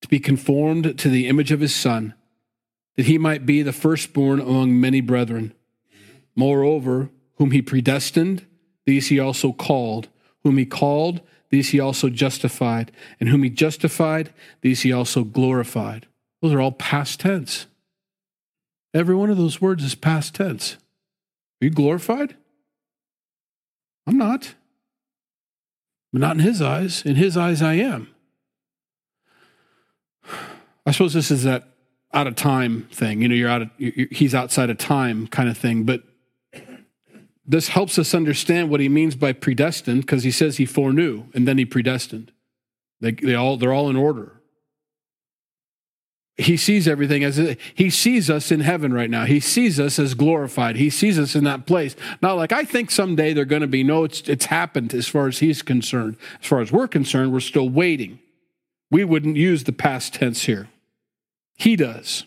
[0.02, 2.14] to be conformed to the image of his Son,
[2.96, 5.52] that he might be the firstborn among many brethren.
[6.36, 8.46] Moreover, whom he predestined,
[8.86, 10.08] these he also called.
[10.42, 11.20] Whom he called,
[11.50, 12.92] these he also justified.
[13.20, 16.06] And whom he justified, these he also glorified.
[16.42, 17.66] Those are all past tense.
[18.92, 20.74] Every one of those words is past tense.
[21.60, 22.36] Are you glorified?
[24.06, 24.54] I'm not
[26.14, 27.02] but not in his eyes.
[27.04, 28.06] In his eyes, I am.
[30.86, 31.64] I suppose this is that
[32.12, 33.20] out of time thing.
[33.20, 35.82] You know, you're out of, you're, he's outside of time kind of thing.
[35.82, 36.04] But
[37.46, 41.46] this helps us understand what he means by predestined because he says he foreknew and
[41.46, 42.32] then he predestined.
[43.00, 44.40] They, they all, they're all in order
[46.36, 49.24] he sees everything as he sees us in heaven right now.
[49.24, 50.76] He sees us as glorified.
[50.76, 51.94] He sees us in that place.
[52.22, 53.84] Not like I think someday they're going to be.
[53.84, 56.16] No, it's it's happened as far as he's concerned.
[56.40, 58.18] As far as we're concerned, we're still waiting.
[58.90, 60.68] We wouldn't use the past tense here.
[61.54, 62.24] He does.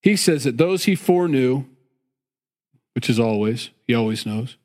[0.00, 1.64] He says that those he foreknew,
[2.98, 4.56] which is always, he always knows,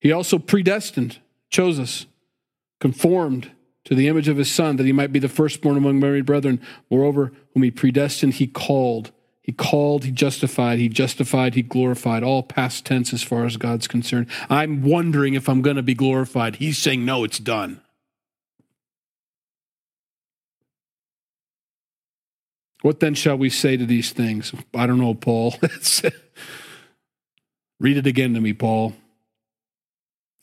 [0.00, 1.18] he also predestined,
[1.50, 2.06] chose us,
[2.80, 3.50] conformed
[3.84, 6.58] to the image of his son, that he might be the firstborn among married brethren.
[6.90, 9.12] Moreover, whom he predestined, he called.
[9.42, 13.86] He called, he justified, he justified, he glorified, all past tense as far as God's
[13.86, 14.28] concerned.
[14.48, 16.56] I'm wondering if I'm going to be glorified.
[16.56, 17.82] He's saying, no, it's done.
[22.80, 24.54] What then shall we say to these things?
[24.74, 25.56] I don't know, Paul.
[27.78, 28.94] Read it again to me, Paul.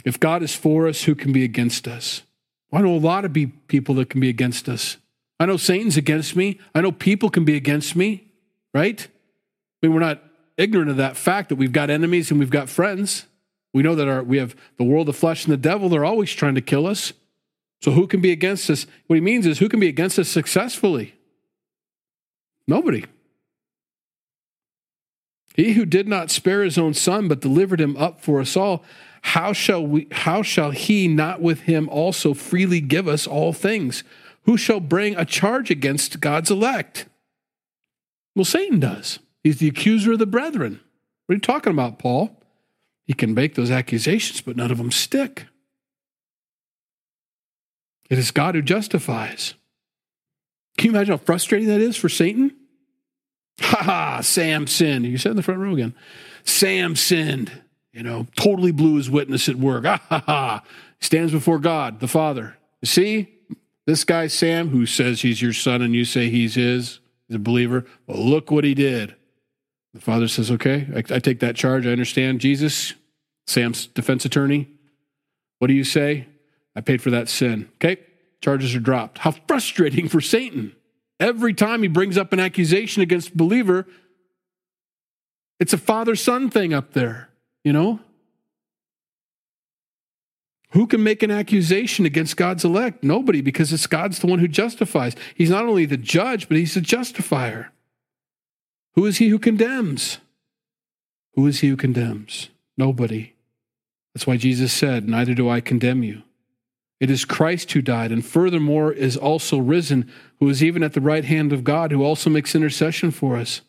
[0.05, 2.23] If God is for us, who can be against us?
[2.71, 3.33] I know a lot of
[3.67, 4.97] people that can be against us.
[5.39, 6.59] I know Satan's against me.
[6.73, 8.27] I know people can be against me,
[8.73, 9.07] right?
[9.07, 10.23] I mean, we're not
[10.57, 13.27] ignorant of that fact that we've got enemies and we've got friends.
[13.73, 15.89] We know that our, we have the world, the flesh, and the devil.
[15.89, 17.13] They're always trying to kill us.
[17.81, 18.85] So who can be against us?
[19.07, 21.15] What he means is who can be against us successfully?
[22.67, 23.03] Nobody.
[25.53, 28.83] He who did not spare his own son, but delivered him up for us all
[29.23, 34.03] how shall we how shall he not with him also freely give us all things?
[34.43, 37.07] Who shall bring a charge against God's elect?
[38.35, 39.19] Well, Satan does.
[39.41, 40.81] He's the accuser of the brethren.
[41.25, 42.37] What are you talking about, Paul?
[43.05, 45.45] He can make those accusations, but none of them stick.
[48.09, 49.53] It is God who justifies.
[50.77, 52.53] Can you imagine how frustrating that is for Satan?
[53.61, 55.05] Ha ha, Sam sinned.
[55.05, 55.93] You said in the front row again.
[56.43, 57.51] Sam sinned,
[57.91, 59.85] you know, totally blew his witness at work.
[59.85, 60.63] Ha ha ha.
[60.99, 62.57] Stands before God, the Father.
[62.81, 63.33] You see,
[63.85, 67.39] this guy, Sam, who says he's your son and you say he's his, he's a
[67.39, 67.85] believer.
[68.07, 69.15] Well, look what he did.
[69.93, 71.85] The father says, Okay, I, I take that charge.
[71.85, 72.41] I understand.
[72.41, 72.93] Jesus,
[73.45, 74.67] Sam's defense attorney,
[75.59, 76.27] what do you say?
[76.75, 77.69] I paid for that sin.
[77.75, 78.01] Okay,
[78.41, 79.19] charges are dropped.
[79.19, 80.75] How frustrating for Satan.
[81.23, 83.87] Every time he brings up an accusation against a believer,
[85.57, 87.29] it's a father son thing up there,
[87.63, 88.01] you know?
[90.71, 93.05] Who can make an accusation against God's elect?
[93.05, 95.15] Nobody, because it's God's the one who justifies.
[95.33, 97.71] He's not only the judge, but he's the justifier.
[98.95, 100.17] Who is he who condemns?
[101.35, 102.49] Who is he who condemns?
[102.77, 103.31] Nobody.
[104.13, 106.23] That's why Jesus said, Neither do I condemn you.
[107.03, 111.01] It is Christ who died, and furthermore is also risen, who is even at the
[111.01, 113.59] right hand of God, who also makes intercession for us.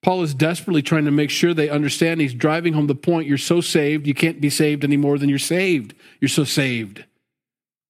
[0.00, 2.20] Paul is desperately trying to make sure they understand.
[2.20, 5.28] He's driving home the point you're so saved, you can't be saved any more than
[5.28, 5.92] you're saved.
[6.20, 7.04] You're so saved.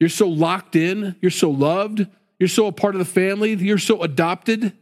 [0.01, 1.17] You're so locked in.
[1.21, 2.07] You're so loved.
[2.39, 3.53] You're so a part of the family.
[3.57, 4.73] You're so adopted.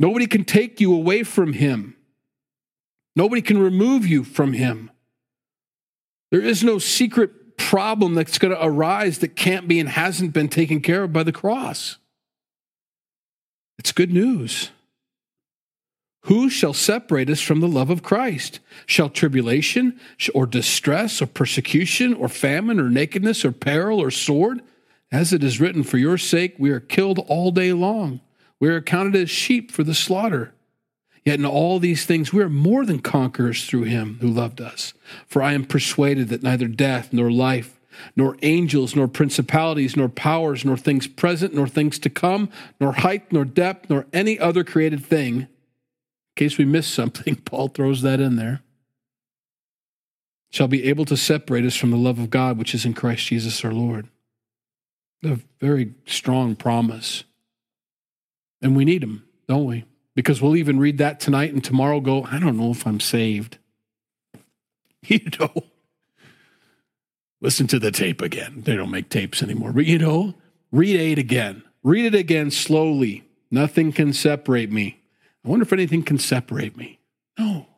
[0.00, 1.94] Nobody can take you away from him.
[3.14, 4.90] Nobody can remove you from him.
[6.32, 10.48] There is no secret problem that's going to arise that can't be and hasn't been
[10.48, 11.96] taken care of by the cross.
[13.78, 14.70] It's good news.
[16.22, 18.58] Who shall separate us from the love of Christ?
[18.84, 20.00] Shall tribulation
[20.34, 24.60] or distress or persecution or famine or nakedness or peril or sword?
[25.12, 28.20] As it is written, For your sake we are killed all day long.
[28.58, 30.52] We are counted as sheep for the slaughter.
[31.26, 34.94] Yet in all these things we are more than conquerors through him who loved us.
[35.26, 37.80] For I am persuaded that neither death nor life,
[38.14, 42.48] nor angels, nor principalities, nor powers, nor things present, nor things to come,
[42.78, 45.48] nor height, nor depth, nor any other created thing In
[46.36, 48.62] case we miss something, Paul throws that in there.
[50.52, 53.26] Shall be able to separate us from the love of God which is in Christ
[53.26, 54.06] Jesus our Lord.
[55.24, 57.24] A very strong promise.
[58.62, 59.86] And we need him, don't we?
[60.16, 63.58] Because we'll even read that tonight and tomorrow go, I don't know if I'm saved.
[65.08, 65.52] You know,
[67.40, 68.62] listen to the tape again.
[68.66, 69.72] They don't make tapes anymore.
[69.72, 70.34] But you know,
[70.72, 71.62] read eight again.
[71.84, 73.22] Read it again slowly.
[73.48, 75.00] Nothing can separate me
[75.46, 76.98] I wonder if anything can separate me.
[77.38, 77.68] No.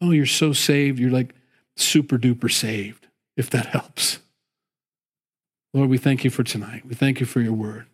[0.00, 1.00] Oh, you're so saved.
[1.00, 1.34] You're like
[1.76, 4.20] super duper saved, if that helps.
[5.74, 6.86] Lord, we thank you for tonight.
[6.86, 7.86] We thank you for your word.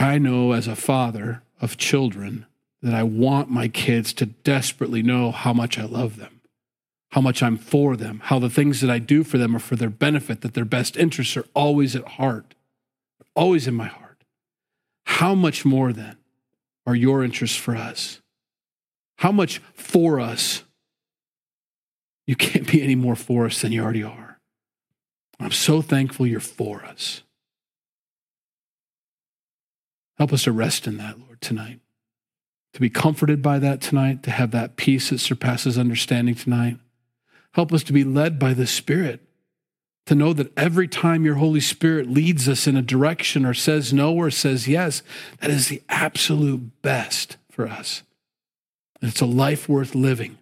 [0.00, 2.46] I know as a father of children
[2.82, 6.40] that I want my kids to desperately know how much I love them,
[7.10, 9.76] how much I'm for them, how the things that I do for them are for
[9.76, 12.54] their benefit, that their best interests are always at heart,
[13.34, 14.24] always in my heart.
[15.04, 16.16] How much more then
[16.86, 18.20] are your interests for us?
[19.18, 20.64] How much for us?
[22.26, 24.38] You can't be any more for us than you already are.
[25.38, 27.22] I'm so thankful you're for us.
[30.20, 31.80] Help us to rest in that, Lord, tonight.
[32.74, 36.76] To be comforted by that tonight, to have that peace that surpasses understanding tonight.
[37.54, 39.26] Help us to be led by the Spirit
[40.04, 43.94] to know that every time your Holy Spirit leads us in a direction or says
[43.94, 45.02] no or says yes,
[45.40, 48.02] that is the absolute best for us.
[49.00, 50.36] And it's a life worth living,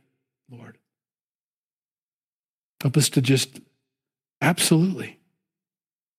[0.51, 0.77] Lord.
[2.81, 3.61] Help us to just
[4.41, 5.21] absolutely,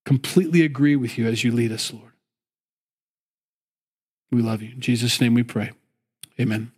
[0.06, 2.09] completely agree with you as you lead us, Lord.
[4.32, 4.72] We love you.
[4.74, 5.72] In Jesus' name we pray.
[6.40, 6.72] Amen.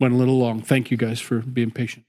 [0.00, 0.62] Went a little long.
[0.62, 2.05] Thank you guys for being patient.